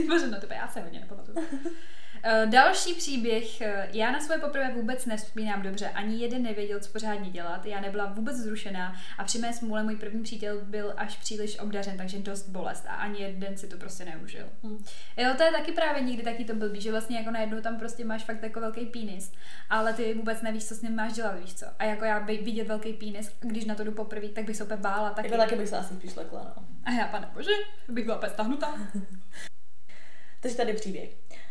[0.08, 1.38] Bože, no tebe já se hodně nepamatuju.
[1.38, 2.11] Eh,
[2.46, 3.60] Další příběh.
[3.60, 5.88] eh, Já na svoje poprvé vůbec nevzpomínám dobře.
[5.88, 7.66] Ani jeden nevěděl, co pořádně dělat.
[7.66, 11.96] Já nebyla vůbec zrušená a při mé smůle můj první přítel byl až příliš obdařen,
[11.96, 14.46] takže dost bolest a ani jeden si to prostě neužil.
[14.64, 14.84] Hm.
[15.16, 18.04] Jo, to je taky právě někdy taky to blbý, že vlastně jako najednou tam prostě
[18.04, 19.32] máš fakt jako velký penis,
[19.70, 21.66] ale ty vůbec nevíš, co s ním máš dělat, víš co.
[21.78, 24.64] A jako já by vidět velký penis, když na to jdu poprvé, tak bych se
[24.64, 25.28] úplně bála taky.
[25.28, 26.64] Jako taky bych se asi spíš lekla, no.
[26.84, 27.50] A já, pane bože,
[27.88, 28.74] bych byla úplně stahnutá.
[30.40, 31.10] Takže tady příběh.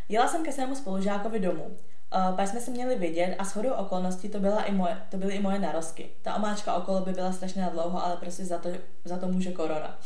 [0.10, 1.78] Jela jsem ke svému spolužákovi domů.
[2.16, 5.34] Uh, pak jsme se měli vidět a shodou okolností to, byla i moje, to byly
[5.34, 6.10] i moje narozky.
[6.22, 8.70] Ta omáčka okolo by byla strašně dlouho, ale prostě za to,
[9.06, 10.00] za to může korona.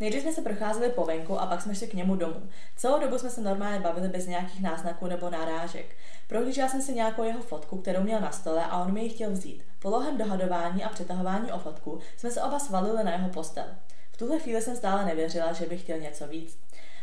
[0.00, 2.42] Nejdřív jsme se procházeli po venku a pak jsme šli k němu domů.
[2.76, 5.96] Celou dobu jsme se normálně bavili bez nějakých náznaků nebo narážek.
[6.28, 9.30] Prohlížela jsem si nějakou jeho fotku, kterou měl na stole a on mi ji chtěl
[9.30, 9.64] vzít.
[9.78, 13.64] Po dlouhém dohadování a přetahování o fotku jsme se oba svalili na jeho postel.
[14.12, 16.58] V tuhle chvíli jsem stále nevěřila, že by chtěl něco víc.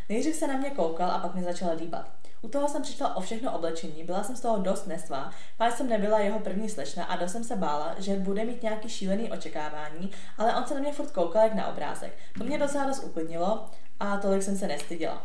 [0.09, 2.11] Nejdřív se na mě koukal a pak mě začal líbat.
[2.41, 5.89] U toho jsem přišla o všechno oblečení, byla jsem z toho dost nesvá, pak jsem
[5.89, 10.11] nebyla jeho první slečna a dost jsem se bála, že bude mít nějaký šílený očekávání,
[10.37, 12.17] ale on se na mě furt koukal jak na obrázek.
[12.37, 15.23] To mě docela dost uklidnilo a tolik jsem se nestyděla.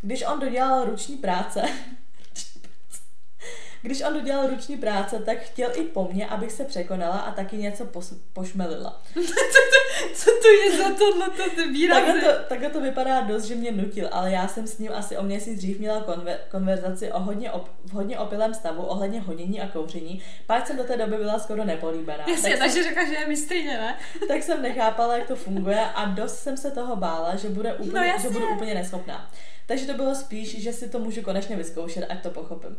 [0.00, 1.62] Když on dodělal ruční práce,
[3.82, 7.56] když on dodělal ruční práce, tak chtěl i po mně, abych se překonala a taky
[7.56, 9.02] něco pos- pošmelila.
[10.14, 12.06] Co to je za tohle ty výrazy?
[12.06, 15.16] Takhle to, takhle to vypadá dost, že mě nutil, ale já jsem s ním asi
[15.16, 19.60] o měsíc dřív měla konver, konverzaci o hodně op, v hodně opilém stavu ohledně hodění
[19.60, 22.24] a kouření, pak jsem do té doby byla skoro nepolíbená.
[22.28, 23.96] Jasně, tak, takže řekla, že je mistrině, ne?
[24.28, 27.92] tak jsem nechápala, jak to funguje a dost jsem se toho bála, že, bude úplně,
[28.00, 28.22] No jasně.
[28.22, 29.30] že budu úplně neschopná.
[29.66, 32.76] Takže to bylo spíš, že si to můžu konečně vyzkoušet, ať to pochopím.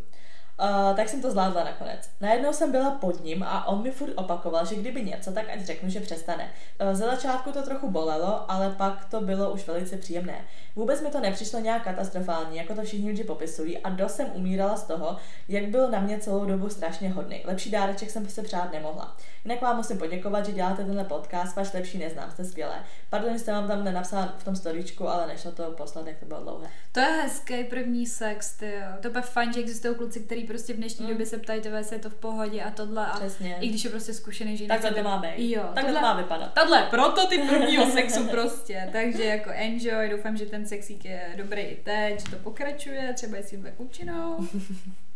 [0.59, 2.09] Uh, tak jsem to zvládla nakonec.
[2.21, 5.65] Najednou jsem byla pod ním a on mi furt opakoval, že kdyby něco, tak ať
[5.65, 6.49] řeknu, že přestane.
[6.81, 10.45] Uh, za začátku to trochu bolelo, ale pak to bylo už velice příjemné.
[10.75, 14.75] Vůbec mi to nepřišlo nějak katastrofální, jako to všichni lidi popisují a dost jsem umírala
[14.75, 17.41] z toho, jak byl na mě celou dobu strašně hodný.
[17.45, 19.17] Lepší dáreček jsem se přát nemohla.
[19.45, 22.75] Jinak vám musím poděkovat, že děláte tenhle podcast, váš lepší neznám, jste skvělé.
[23.09, 26.25] Pardon, že jsem vám tam nenapsala v tom storičku, ale nešlo to poslat, jak to
[26.25, 26.67] bylo dlouhé.
[26.91, 28.73] To je hezký první sex, ty.
[29.01, 31.11] To je fajn, že existují kluci, kteří prostě v dnešní mm.
[31.11, 33.05] době se ptají, tebe, je to v pohodě a tohle.
[33.05, 33.57] A Přesně.
[33.61, 35.51] I když je prostě zkušený, že Takhle to má být.
[35.51, 36.53] Jo, Takhle tohle, to má vypadat.
[36.53, 38.89] Tohle prototyp prvního sexu prostě.
[38.91, 43.37] Takže jako enjoy, doufám, že ten sexík je dobrý i teď, že to pokračuje, třeba
[43.37, 44.47] i s tímhle klučinou.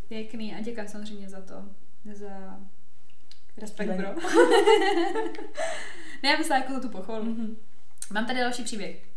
[0.08, 1.54] Pěkný a děkuji samozřejmě za to.
[2.12, 2.60] Za
[3.56, 4.08] respekt, bro.
[6.22, 7.24] ne, já myslím jako za tu pochvalu.
[7.24, 7.56] Mm-hmm.
[8.10, 9.08] Mám tady další příběh.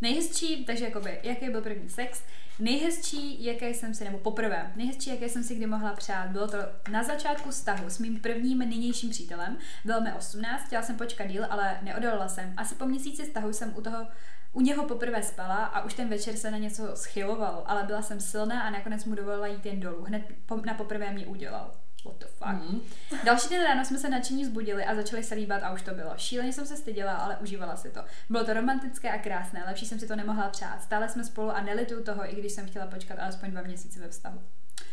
[0.00, 2.22] Nejhezčí, takže jakoby, jaký byl první sex,
[2.58, 6.58] Nejhezčí, jaké jsem si, nebo poprvé, nejhezčí, jaké jsem si kdy mohla přát, bylo to
[6.90, 9.58] na začátku vztahu s mým prvním nynějším přítelem.
[9.84, 12.54] Bylo mi 18, chtěla jsem počkat díl, ale neodolala jsem.
[12.56, 14.06] Asi po měsíci vztahu jsem u toho
[14.52, 18.20] u něho poprvé spala a už ten večer se na něco schyloval, ale byla jsem
[18.20, 20.04] silná a nakonec mu dovolila jít jen dolů.
[20.04, 21.83] Hned po, na poprvé mě udělal.
[22.04, 22.70] What the fuck.
[22.70, 22.80] Mm.
[23.24, 26.10] Další den ráno jsme se nadšení zbudili a začali se líbat a už to bylo.
[26.16, 28.00] Šíleně jsem se styděla, ale užívala si to.
[28.30, 30.82] Bylo to romantické a krásné, lepší jsem si to nemohla přát.
[30.82, 34.08] Stále jsme spolu a nelituju toho, i když jsem chtěla počkat alespoň dva měsíce ve
[34.08, 34.40] vztahu.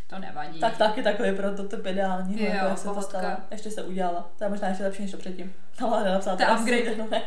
[0.08, 0.60] To nevadí.
[0.60, 3.38] Tak taky takový pro to typ ideální, jo, jak se to stalo.
[3.52, 4.32] Ještě se udělala.
[4.38, 5.54] To je možná ještě lepší než to předtím.
[5.82, 6.36] No, ale napsat.
[6.36, 7.22] To upgrade.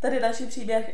[0.00, 0.90] Tady další příběh.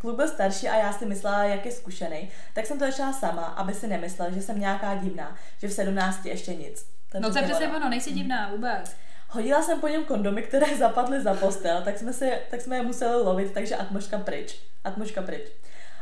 [0.00, 2.30] Kluk byl starší a já si myslela, jak je zkušený.
[2.54, 6.26] Tak jsem to začala sama, aby si nemyslel, že jsem nějaká divná, že v 17
[6.26, 6.86] ještě nic.
[7.12, 8.96] To no to je přesně ono, nejsi divná vůbec.
[9.28, 12.82] Hodila jsem po něm kondomy, které zapadly za postel, tak jsme, se, tak jsme je
[12.82, 14.60] museli lovit, takže atmoška pryč.
[14.84, 15.42] Atmoška pryč.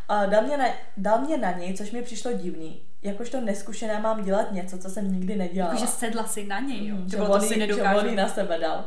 [0.09, 0.65] A dal, mě na,
[0.97, 2.83] dal mě na něj, což mi přišlo divný.
[3.03, 5.75] Jakožto neskušená mám dělat něco, co jsem nikdy nedělala.
[5.75, 6.97] Jakože sedla si na něj, jo?
[6.97, 8.09] Mm, že, to si nedokážu.
[8.09, 8.85] Že na sebe dal.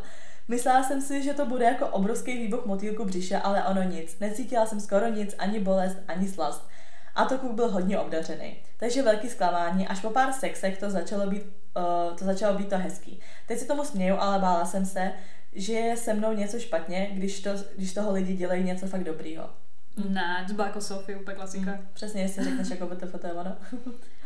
[0.47, 4.19] Myslela jsem si, že to bude jako obrovský výbuch motýlku břiše, ale ono nic.
[4.19, 6.67] Necítila jsem skoro nic, ani bolest, ani slast.
[7.15, 8.55] A to kluk byl hodně obdařený.
[8.77, 12.77] Takže velký zklamání, až po pár sexech to začalo být, uh, to začalo být to
[12.77, 13.19] hezký.
[13.47, 15.11] Teď si tomu směju, ale bála jsem se,
[15.53, 19.49] že je se mnou něco špatně, když, to, když toho lidi dělají něco fakt dobrýho.
[20.09, 21.71] Ne, to byla jako Sofie, úplně klasika.
[21.71, 23.55] Mm, přesně, jestli řekneš jako BTF, to ono.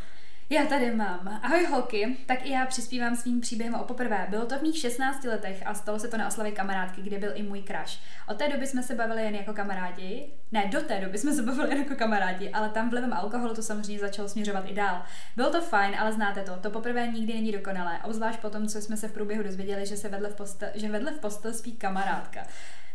[0.49, 1.39] Já tady mám.
[1.43, 4.27] Ahoj holky, tak i já přispívám svým příběhem o poprvé.
[4.29, 7.31] Bylo to v mých 16 letech a stalo se to na oslavě kamarádky, kde byl
[7.35, 7.99] i můj crush.
[8.27, 10.31] Od té doby jsme se bavili jen jako kamarádi.
[10.51, 13.61] Ne, do té doby jsme se bavili jen jako kamarádi, ale tam vlivem alkoholu to
[13.61, 15.01] samozřejmě začalo směřovat i dál.
[15.35, 18.81] Bylo to fajn, ale znáte to, to poprvé nikdy není dokonalé, obzvlášť po tom, co
[18.81, 21.71] jsme se v průběhu dozvěděli, že se vedle v postel, že vedle v postel spí
[21.71, 22.47] kamarádka.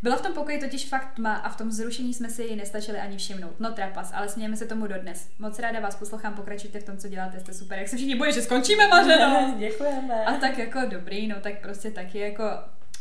[0.02, 2.98] Byla v tom pokoji totiž fakt tma a v tom zrušení jsme si ji nestačili
[2.98, 3.60] ani všimnout.
[3.60, 5.28] No trapas, ale smějeme se tomu dodnes.
[5.38, 7.78] Moc ráda vás poslouchám, pokračujte v tom, co děláte, jste super.
[7.78, 9.54] Jak se všichni bojí, že skončíme, Mařeno?
[9.58, 10.24] Děkujeme.
[10.24, 12.44] A tak jako dobrý, no tak prostě taky jako,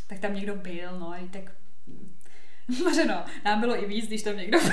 [0.07, 1.43] tak tam někdo byl, no i tak
[2.83, 4.71] Mařeno, nám bylo i víc, když tam někdo byl.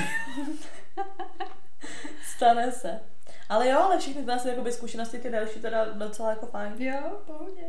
[2.36, 3.00] Stane se.
[3.48, 6.72] Ale jo, ale všechny ty jakoby zkušenosti ty další teda docela jako fajn.
[6.78, 7.62] Jo, pohodě.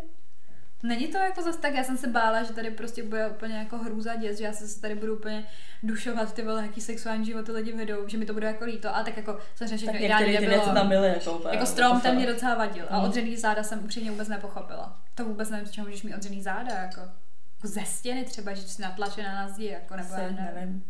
[0.84, 3.78] Není to jako zase tak, já jsem se bála, že tady prostě bude úplně jako
[3.78, 5.46] hrůza děs, že já se tady budu úplně
[5.84, 9.04] dušovat ty vole, jaký sexuální životy lidi vedou, že mi to bude jako líto, a
[9.04, 10.52] tak jako jsem všechno ideálně nebylo.
[10.52, 13.06] Věci tam byly jako, úplně, jako strom, ten mě docela vadil a mm.
[13.06, 15.00] odřený záda jsem upřímně vůbec nepochopila.
[15.16, 18.62] To vůbec nevím, z čeho můžeš mít odřený záda, jako, jako ze stěny třeba, že
[18.62, 20.38] jsi natlačená na zdi, jako nebo já nevím.
[20.56, 20.84] nevím.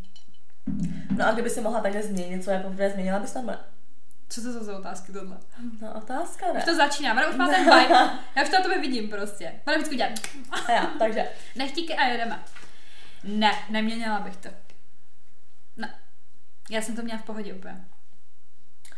[1.18, 3.58] No a kdyby si mohla takhle změnit, co je poprvé změnila bys tam
[4.30, 5.38] co to jsou za otázky tohle?
[5.82, 6.60] No otázka ne.
[6.60, 8.10] Už to začíná, Mara už má ten vibe.
[8.36, 9.54] Já už to na tobě vidím prostě.
[9.66, 10.12] Mara vždycky dělat.
[10.70, 11.30] Já, takže.
[11.56, 12.44] Nechtíky a jedeme.
[13.24, 14.50] Ne, neměnila bych to.
[15.78, 16.00] Ne.
[16.70, 17.86] Já jsem to měla v pohodě úplně.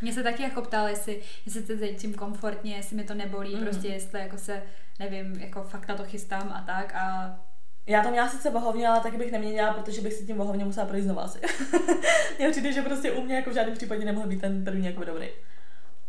[0.02, 3.62] Mě se taky jako ptal, jestli, jestli se cítím komfortně, jestli mi to nebolí, mm.
[3.62, 4.64] prostě jestli jako se,
[5.00, 7.40] nevím, jako fakt na to chystám a tak a
[7.88, 10.86] já to měla sice vohovně, ale taky bych neměnila, protože bych si tím vohovně musela
[10.86, 11.40] projít znovu asi.
[12.40, 15.04] Mně přijde, že prostě u mě jako v žádném případě nemohl být ten první jako
[15.04, 15.30] dobrý.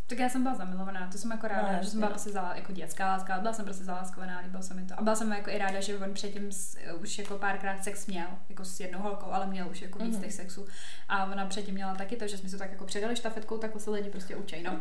[0.07, 2.57] Tak já jsem byla zamilovaná, to jsem jako ráda, no, že jsem byla prostě zalá,
[2.57, 4.95] jako dětská láska, byla jsem prostě zaláskovaná, líbilo se mi to.
[4.99, 8.27] A byla jsem jako i ráda, že on předtím s, už jako párkrát sex měl,
[8.49, 10.21] jako s jednou holkou, ale měl už jako víc mm-hmm.
[10.21, 10.67] těch sexů.
[11.09, 13.91] A ona předtím měla taky to, že jsme se tak jako předali štafetkou, tak se
[13.91, 14.81] lidi prostě učej, no.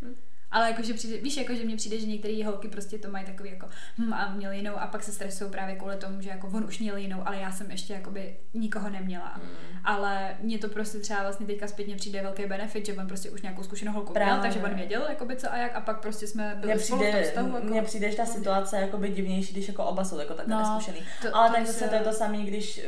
[0.00, 0.14] Mm.
[0.54, 3.50] Ale jakože přijde, víš, jako, že mně přijde, že některé holky prostě to mají takový
[3.50, 6.64] jako hm, a měl jinou a pak se stresují právě kvůli tomu, že jako on
[6.64, 9.34] už měl jinou, ale já jsem ještě jakoby nikoho neměla.
[9.36, 9.78] Mm.
[9.84, 13.42] Ale mně to prostě třeba vlastně teďka zpětně přijde velký benefit, že on prostě už
[13.42, 14.32] nějakou zkušenou holku právě.
[14.32, 17.02] měl, takže on věděl jakoby co a jak a pak prostě jsme byli mně spolu
[17.02, 17.66] přijde, v tom Jako...
[17.66, 21.06] Mně přijde, že ta situace jakoby divnější, když jako oba jsou jako takhle no, neskušený.
[21.22, 22.80] To, ale to tak zase to je to samé, když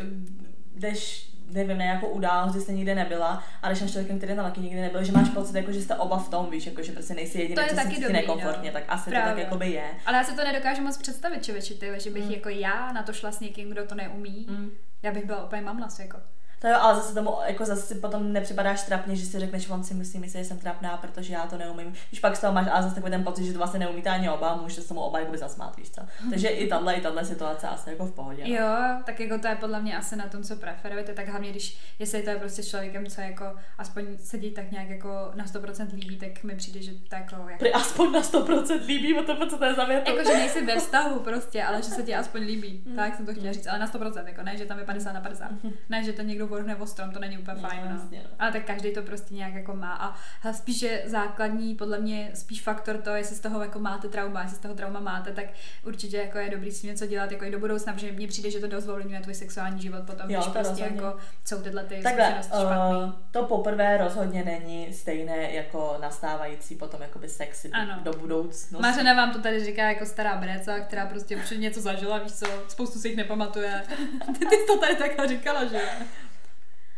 [0.75, 4.45] jdeš nevím, na nějakou událost, že jste nikdy nebyla, a když na člověkem, který tam
[4.45, 6.93] taky nikdy nebyl, že máš pocit, jako, že jste oba v tom, víš, jako, že
[6.93, 8.73] prostě nejsi jediný, To je co taky se dobrý, nekomfortně, no.
[8.73, 9.29] tak asi Právě.
[9.33, 9.85] to tak jakoby je.
[10.07, 12.31] Ale já si to nedokážu moc představit, člověče, ty, že bych Mm.
[12.31, 14.47] jako já na to šla s někým, kdo to neumí.
[14.51, 14.71] Mm.
[15.03, 16.19] Já bych byla úplně mamlas, jako.
[16.61, 19.85] To jo, ale zase tomu jako zase si potom nepřipadáš trapně, že si řekneš, on
[19.85, 21.95] si musí myslet, že jsem trapná, protože já to neumím.
[22.09, 24.31] Když pak z toho máš ale zase takový ten pocit, že to vlastně neumíte ani
[24.31, 26.01] oba, můžete se tomu oba jakoby zasmát, víš co.
[26.31, 28.43] Takže i tahle, i tahle situace asi jako v pohodě.
[28.49, 28.55] no.
[28.55, 31.79] Jo, tak jako to je podle mě asi na tom, co preferujete, tak hlavně když,
[31.99, 33.45] jestli to je prostě člověkem, co jako
[33.79, 37.59] aspoň sedí tak nějak jako na 100% líbí, tak mi přijde, že to jako, jako
[37.59, 40.11] Prý aspoň na 100% líbí, o to, co to je za větu.
[40.11, 42.83] Jako, že nejsi ve vztahu prostě, ale že se ti aspoň líbí.
[42.87, 42.97] Mm.
[42.97, 45.21] Tak jsem to chtěla říct, ale na 100%, jako ne, že tam je 50 na
[45.21, 45.51] 50.
[45.89, 48.09] Ne, že to někdo vrhne o strom, to není úplně No, fajn, no.
[48.13, 48.19] no.
[48.39, 49.95] Ale tak každý to prostě nějak jako má.
[49.95, 50.15] A
[50.49, 54.43] a spíš je základní, podle mě, spíš faktor to, jestli z toho jako máte trauma,
[54.43, 55.45] jestli z toho trauma máte, tak
[55.85, 58.51] určitě jako je dobrý s tím něco dělat jako i do budoucna, protože mně přijde,
[58.51, 60.97] že to dost ovlivňuje tvůj sexuální život potom, Jo, když prostě rozhodně.
[60.97, 62.97] jako jsou tyhle ty Takhle, zkušenosti špatný.
[63.05, 67.99] uh, to poprvé rozhodně není stejné jako nastávající potom jakoby sexy Ano.
[68.03, 68.83] do budoucnosti.
[68.83, 72.47] Mařena vám to tady říká jako stará breca, která prostě už něco zažila, víš co,
[72.69, 73.83] spoustu si jich nepamatuje.
[74.39, 75.81] Ty, jsi to tady takhle říkala, že?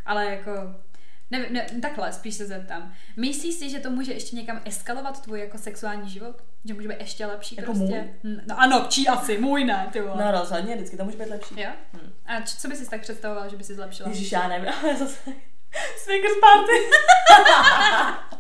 [0.08, 0.50] Ale jako,
[1.30, 2.92] ne, ne, takhle spíš se zeptám.
[3.16, 6.44] Myslíš si, že to může ještě někam eskalovat tvůj jako sexuální život?
[6.64, 8.08] Že může být ještě lepší Jako prostě?
[8.24, 10.24] Hm, No ano, čí asi, můj ne, ty vole.
[10.24, 11.60] No rozhodně, vždycky to může být lepší.
[11.60, 11.70] Jo?
[11.92, 12.12] Hm.
[12.26, 14.08] A co bys si tak představovala, že by si zlepšila?
[14.08, 15.30] Ježíš, já nevím, ale zase
[15.96, 16.72] swingers party.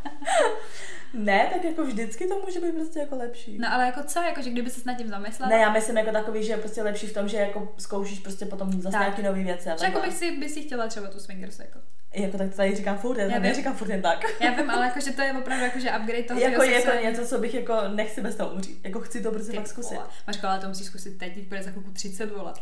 [1.14, 3.58] ne, tak jako vždycky to může být prostě jako lepší.
[3.58, 5.50] No ale jako co, jako že kdyby se nad tím zamyslela?
[5.50, 8.46] Ne, já myslím jako takový, že je prostě lepší v tom, že jako zkoušíš prostě
[8.46, 9.00] potom zase Tak.
[9.00, 9.68] nějaký nový věci.
[9.78, 11.78] Že jako bych si, by si chtěla třeba tu swingers jako.
[12.14, 14.24] Jako tak to tady říkám furt, já Já neříkám furt jen tak.
[14.40, 16.90] Já vím, ale jako, že to je opravdu jako, že upgrade toho jako je to
[17.02, 18.84] něco, co bych jako nechci bez toho umřít.
[18.84, 19.98] Jako chci to prostě fakt zkusit.
[20.26, 22.52] Maško, ale to musíš zkusit teď, bude za chvilku 30 vole.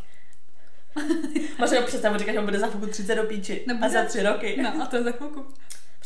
[1.58, 3.64] Máš jenom představu, říkáš, že on bude za chvilku 30 do píči.
[3.66, 3.86] Nebude.
[3.86, 4.60] A za tři roky.
[4.62, 5.46] No a to je za chvilku.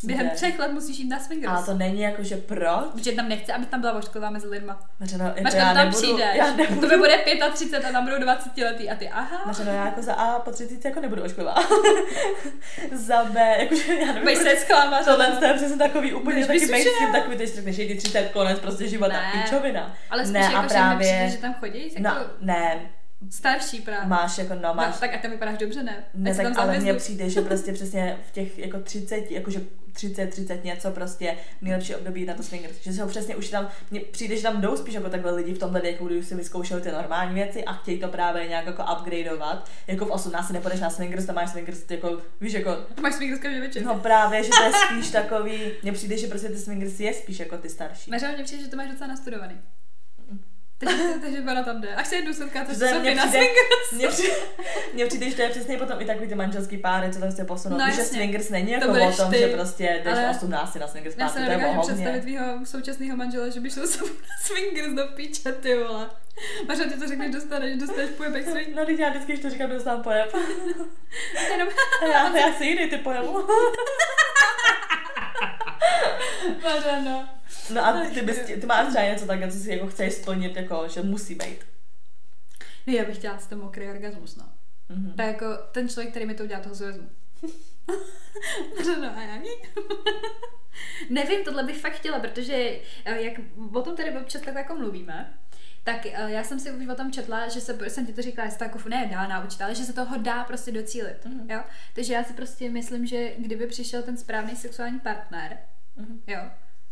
[0.02, 0.32] Během Ne.
[0.34, 1.62] třech let musíš jít na swingers.
[1.62, 2.84] A to není jako, že proč?
[2.92, 4.80] Protože tam nechce, aby tam byla ošklivá mezi lidma.
[5.00, 6.26] Mařeno, jako já tam nebudu, přijdeš.
[6.34, 6.88] já nebudu.
[6.88, 7.18] To bude
[7.52, 9.42] 35 a tam budou 20 letý a ty aha.
[9.46, 11.54] Mařeno, já jako za A po 30 jako nebudu ošklivá.
[12.92, 14.20] za B, jakože já nevím.
[14.22, 15.04] Budeš se zklamat.
[15.04, 18.58] Tohle to je přesně takový úplně taky mainstream, takový, si řekneš, že ti 30 konec
[18.58, 19.42] prostě života, Ne.
[19.42, 19.96] píčovina.
[20.10, 22.80] Ale spíš ne, jako, a že právě, přijde, že tam chodí jako no, ne,
[23.30, 24.08] starší právě.
[24.08, 26.04] máš jako, no, máš, No, tak a tam vypadáš dobře, ne?
[26.14, 29.60] Ne, se tak tam ale mně přijde, že prostě přesně v těch jako 30, jakože
[29.92, 32.82] 30, 30 něco prostě nejlepší období na to swingers.
[32.82, 35.54] Že se ho přesně už tam, mně přijde, že tam jdou spíš jako takhle lidi
[35.54, 38.66] v tomhle věku, kdy už si vyzkoušeli ty normální věci a chtějí to právě nějak
[38.66, 39.70] jako upgradeovat.
[39.86, 43.60] Jako v 18 nepůjdeš na swingers, tam máš swingers jako, víš, jako Máš swingers každý
[43.60, 43.82] večer.
[43.82, 47.38] No právě, že to je spíš takový, mně přijde, že prostě ty swingers je spíš
[47.38, 48.10] jako ty starší.
[48.10, 49.60] Mařo, mně přijde, že to máš docela nastudovaný.
[50.84, 51.94] Takže, takže ona tam jde.
[51.94, 54.12] Až se jednou setkáte s to Sofie na swingers.
[54.92, 57.44] Mně přijde, že to je přesně potom i takový ty manželský páry, co tam chce
[57.44, 57.78] posunout.
[57.78, 59.38] No že swingers není To jako o budeš tom, ty.
[59.38, 62.44] že prostě jdeš Ale- 18 na swingers Já se to je o nedokážu představit tvýho
[62.64, 64.10] současného manžela, že by šel se na
[64.42, 66.10] swingers do píče, ty vole.
[66.68, 68.68] Mařo, ty to řekneš, dostaneš, dostaneš pojem jak swing.
[68.74, 70.28] No, teď já vždycky, když to říkám, dostávám pojem.
[71.52, 71.68] Jenom,
[72.12, 73.32] já, já si jiný ty pojemu.
[76.64, 77.28] Mařo, no.
[77.74, 80.88] No a ty, bys, ty máš třeba něco takhle, co si jako chceš splnit, jako,
[80.88, 81.58] že musí být.
[82.86, 84.44] Ne, já bych chtěla si ten mokrý orgasmus, no.
[84.88, 85.12] Mhm.
[85.16, 86.74] Tak jako ten člověk, který mi to udělá, toho.
[88.78, 89.44] Mařo, no a já ne.
[91.10, 92.54] Nevím, tohle bych fakt chtěla, protože
[93.04, 93.32] eh, jak
[93.72, 95.34] o tom tady občas tak jako mluvíme,
[95.84, 98.48] tak eh, já jsem si už o tom četla, že se, jsem ti to říkala,
[98.48, 101.24] že se to jako ne dá naučit, ale že se toho dá prostě docílit.
[101.24, 101.50] Mhm.
[101.50, 101.60] Jo?
[101.94, 105.58] Takže já si prostě myslím, že kdyby přišel ten správný sexuální partner,
[105.96, 106.20] Mhm.
[106.26, 106.38] jo,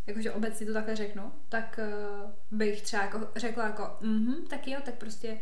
[0.07, 4.79] jakože obecně to takhle řeknu, tak uh, bych třeba jako řekla jako, mhm, tak jo,
[4.85, 5.39] tak prostě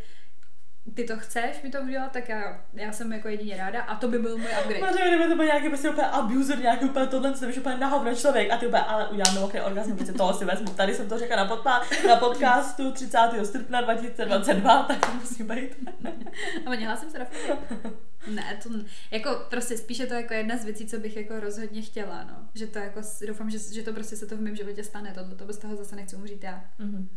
[0.94, 4.08] ty to chceš mi to udělat, tak já, já jsem jako jedině ráda a to
[4.08, 4.80] by byl můj upgrade.
[4.80, 7.88] Máš, kdyby to byl nějaký prostě úplně abuser, nějaký úplně tohle, co je úplně na
[7.88, 10.74] hovno člověk a ty úplně, ale udělám mokrý orgasmus, prostě toho si vezmu.
[10.74, 13.18] Tady jsem to řekla na, podpa, na podcastu 30.
[13.44, 15.76] srpna 2022, tak to musí být.
[16.66, 17.96] A nehlásím se do filmu.
[18.26, 18.68] Ne, to
[19.10, 22.48] jako prostě spíše to jako jedna z věcí, co bych jako rozhodně chtěla, no.
[22.54, 25.34] Že to jako, doufám, že, že to prostě se to v mém životě stane, tohle
[25.34, 26.64] to bez toho zase nechci umřít já.
[26.78, 27.08] Mhm.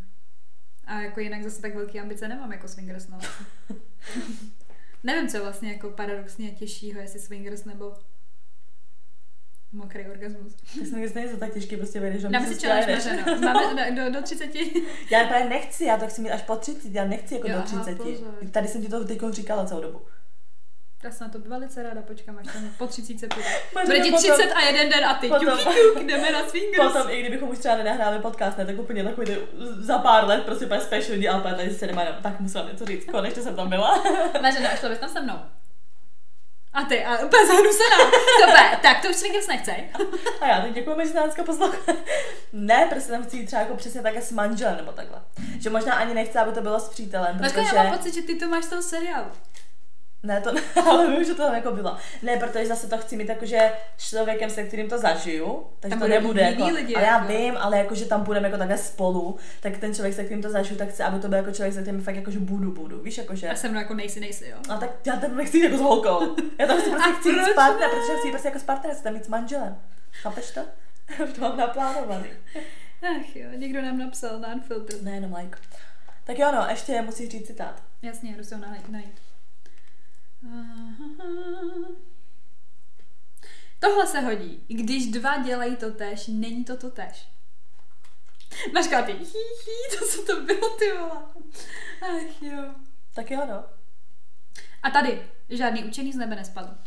[0.91, 3.19] A jako jinak zase tak velký ambice nemám jako swingers, no.
[5.03, 7.93] Nevím, co vlastně jako paradoxně těžšího, jestli swingers nebo
[9.71, 10.55] mokrý orgasmus.
[10.55, 13.23] Tak jsem stejně to tak těžký, prostě vejdeš do Dáme si challenge.
[13.45, 14.55] Máme do, do, do 30.
[15.11, 17.59] Já právě nechci, já to chci mít až po 30, já nechci jako Jo, do
[17.59, 17.97] aha, 30.
[17.97, 18.33] pozor.
[18.51, 20.01] Tady jsem ti to teď říkala celou dobu.
[21.03, 23.49] Já jsem na to velice ráda, počkám, až tam po 30 půjde.
[23.75, 26.49] Mařeno, Bude ti potom- 30 a jeden den a ty potom- ťuky ťuk, jdeme na
[26.49, 26.87] swingers.
[26.93, 29.37] Potom, i kdybychom už třeba nenahráli podcast, ne, tak úplně takový ty,
[29.79, 33.05] za pár let, prostě úplně special dělal, úplně tady se nemá, tak musím něco říct,
[33.11, 33.89] konečně jsem tam byla.
[34.71, 35.39] A šla bys tam se mnou?
[36.73, 37.97] A ty, a úplně zahnusená.
[38.39, 39.89] Super, tak to už swingers nechcej.
[40.41, 41.77] A já teď děkujeme, že nás poslouchá.
[42.53, 45.19] Ne, prostě tam chci jít třeba jako přesně také s manželem nebo takhle.
[45.59, 47.75] Že možná ani nechce, aby to bylo s přítelem, Počkej, protože...
[47.75, 49.27] já mám pocit, že ty to máš z toho seriálu.
[50.23, 51.97] Ne, to ne, ale vím, že to tam jako bylo.
[52.21, 55.99] Ne, protože zase to chci mít jakože s člověkem, se kterým to zažiju, takže Tam
[55.99, 57.27] to nebude jako, lidi, ale já jako.
[57.27, 60.77] vím, ale jakože tam budeme jako takhle spolu, tak ten člověk, se kterým to zažiju,
[60.77, 63.49] tak chci, aby to byl jako člověk, se kterým fakt jakože budu, budu, víš, jakože.
[63.49, 64.57] A se mnou jako nejsi, nejsi, jo.
[64.69, 66.35] A tak já tam nechci jít jako s holkou.
[66.59, 67.99] Já tam chci prostě chci jít s partnerem, ne?
[67.99, 69.77] protože chci prostě jako s partnerem, chci tam jít s manželem.
[70.11, 70.61] Chápeš to?
[71.23, 72.29] Už to mám naplánovaný.
[73.01, 75.01] Ach jo, někdo nám napsal na Unfiltered.
[75.01, 75.57] Ne, jenom like.
[76.23, 77.83] Tak jo, no, ještě musíš říct citát.
[78.01, 78.89] Jasně, jdu si ho najít.
[78.89, 79.30] najít.
[83.79, 84.65] Tohle se hodí.
[84.67, 87.27] Když dva dělají to tež, není to to tež.
[88.73, 91.23] Mařka ty, hí, hí, to co to bylo, ty vole.
[92.01, 92.75] Ach jo.
[93.15, 93.63] Tak jo, no.
[94.83, 96.77] A tady, žádný učený z nebe nespadl.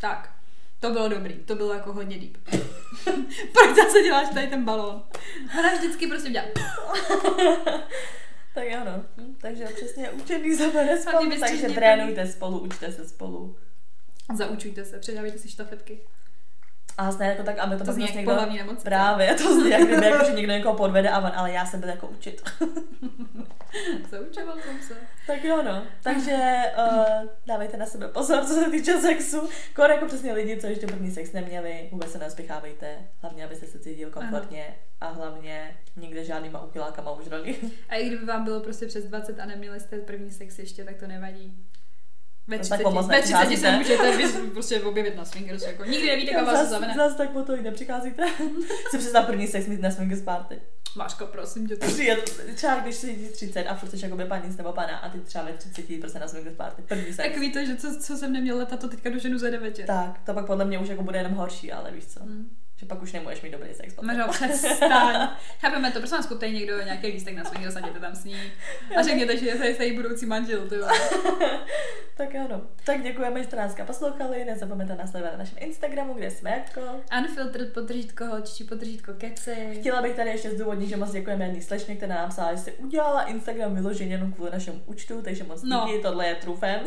[0.00, 0.36] Tak,
[0.80, 2.36] to bylo dobrý, to bylo jako hodně deep.
[3.52, 5.04] Proč zase děláš tady ten balón?
[5.58, 6.46] Ona vždycky prostě dělá.
[8.54, 9.04] Tak jo, no.
[9.16, 13.56] Hm, Takže přesně učený zabere spolu, takže trénujte spolu, učte se spolu.
[14.36, 16.00] Zaučujte se, předávejte si štafetky.
[16.98, 18.36] A zase jako tak, aby to, To pak zní jak někdo...
[18.82, 21.76] Právě, to zní jak kdyby, jako, že někdo někoho podvede a on, ale já se
[21.76, 22.42] byl jako učit.
[24.10, 24.94] Zaučoval jsem se.
[25.26, 25.86] tak jo, no.
[26.02, 29.48] Takže uh, dávejte na sebe pozor, co se týče sexu.
[29.74, 32.96] Kor jako přesně lidi, co ještě první sex neměli, vůbec se neospěchávejte.
[33.20, 37.24] Hlavně, abyste se cítil komfortně a hlavně nikde žádnýma ukilákama už
[37.88, 40.96] A i kdyby vám bylo prostě přes 20 a neměli jste první sex ještě, tak
[40.96, 41.68] to nevadí.
[42.48, 45.84] Ve To 30, tak pomoc ve 30 se můžete vy, prostě objevit na swingers, jako
[45.84, 46.94] nikdy nevíte, kam vás to Zas, zavene.
[46.96, 48.26] zas tak po to i nepřicházíte.
[48.90, 50.60] si představ první sex mít na swingers party.
[50.96, 51.76] Máško, prosím tě.
[51.76, 51.86] To...
[51.86, 55.44] Přijet, třeba když si 30 a furt jsi jakoby paní nebo pana a ty třeba
[55.44, 56.82] ve 30 jít prostě na swingers party.
[56.82, 57.28] První sex.
[57.28, 59.84] Takový to, že co, co jsem neměl leta, to teďka doženu za devětě.
[59.86, 62.20] Tak, to pak podle mě už jako bude jenom horší, ale víš co.
[62.20, 62.56] Hmm.
[62.80, 63.94] Že pak už nemůžeš mít dobrý sex.
[63.94, 64.16] potom.
[64.16, 65.28] Mařo, přestaň.
[65.60, 68.36] Chápeme to, prosím vás, kupte někdo nějaký lístek na swingers a jděte tam s ní.
[68.96, 70.74] A řekněte, že je její budoucí manžel, ty
[72.16, 72.62] tak ano.
[72.84, 74.44] Tak děkujeme, že jste nás poslouchali.
[74.44, 76.80] Nezapomeňte nás sledovat na našem Instagramu, kde jsme jako.
[77.18, 78.24] Unfiltered podržítko
[78.56, 79.76] či podržítko keci.
[79.80, 82.72] Chtěla bych tady ještě zdůvodnit, že moc děkujeme jedné slečně, která nám psala, že si
[82.72, 85.98] udělala Instagram vyloženě jenom kvůli našemu účtu, takže moc díky, No.
[86.02, 86.80] tohle je true fan.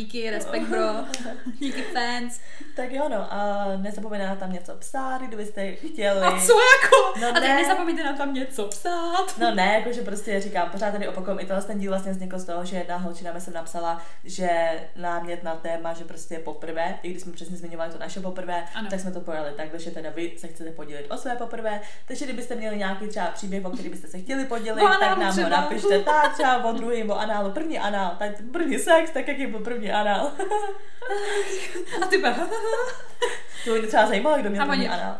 [0.00, 0.94] Díky, respekt bro.
[1.58, 2.40] Díky fans.
[2.76, 6.20] tak jo, no a nezapomeňte tam něco psát, kdybyste chtěli.
[6.20, 7.20] A co jako?
[7.20, 7.54] No a ne.
[7.54, 9.38] nezapomeňte na tam něco psát.
[9.38, 12.44] No ne, jakože prostě říkám, pořád tady opakujem, i tohle ten díl vlastně vznikl z
[12.44, 14.48] toho, že jedna holčina mi sem napsala, že
[14.96, 18.64] námět na téma, že prostě je poprvé, i když jsme přesně zmiňovali to naše poprvé,
[18.74, 18.88] Ano.
[18.90, 22.24] tak jsme to pojali takhle, že teda vy se chcete podělit o své poprvé, takže
[22.24, 25.48] kdybyste měli nějaký třeba příběh, o který byste se chtěli podělit, tak nám ho třeba.
[25.48, 29.60] napište, tak třeba o druhým, o análu, první anál, tak první sex, tak jaký byl
[29.60, 30.32] první anál.
[32.02, 32.34] A ty ba-
[33.64, 35.16] to by mě třeba zajímalo, kdo měl A oni- anál.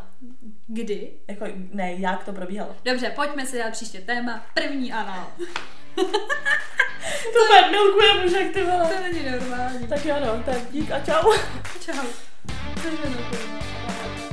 [0.67, 1.11] Kdy?
[1.29, 2.77] Jako, ne, jak to probíhalo.
[2.85, 4.47] Dobře, pojďme si dát příště téma.
[4.55, 5.27] První anál.
[7.33, 8.89] To tak milkujeme už jak ty vole.
[8.95, 9.87] To není normální.
[9.89, 11.33] Tak jo no, tak dík a čau.
[11.85, 12.07] Čau.
[12.83, 14.26] Což je normální.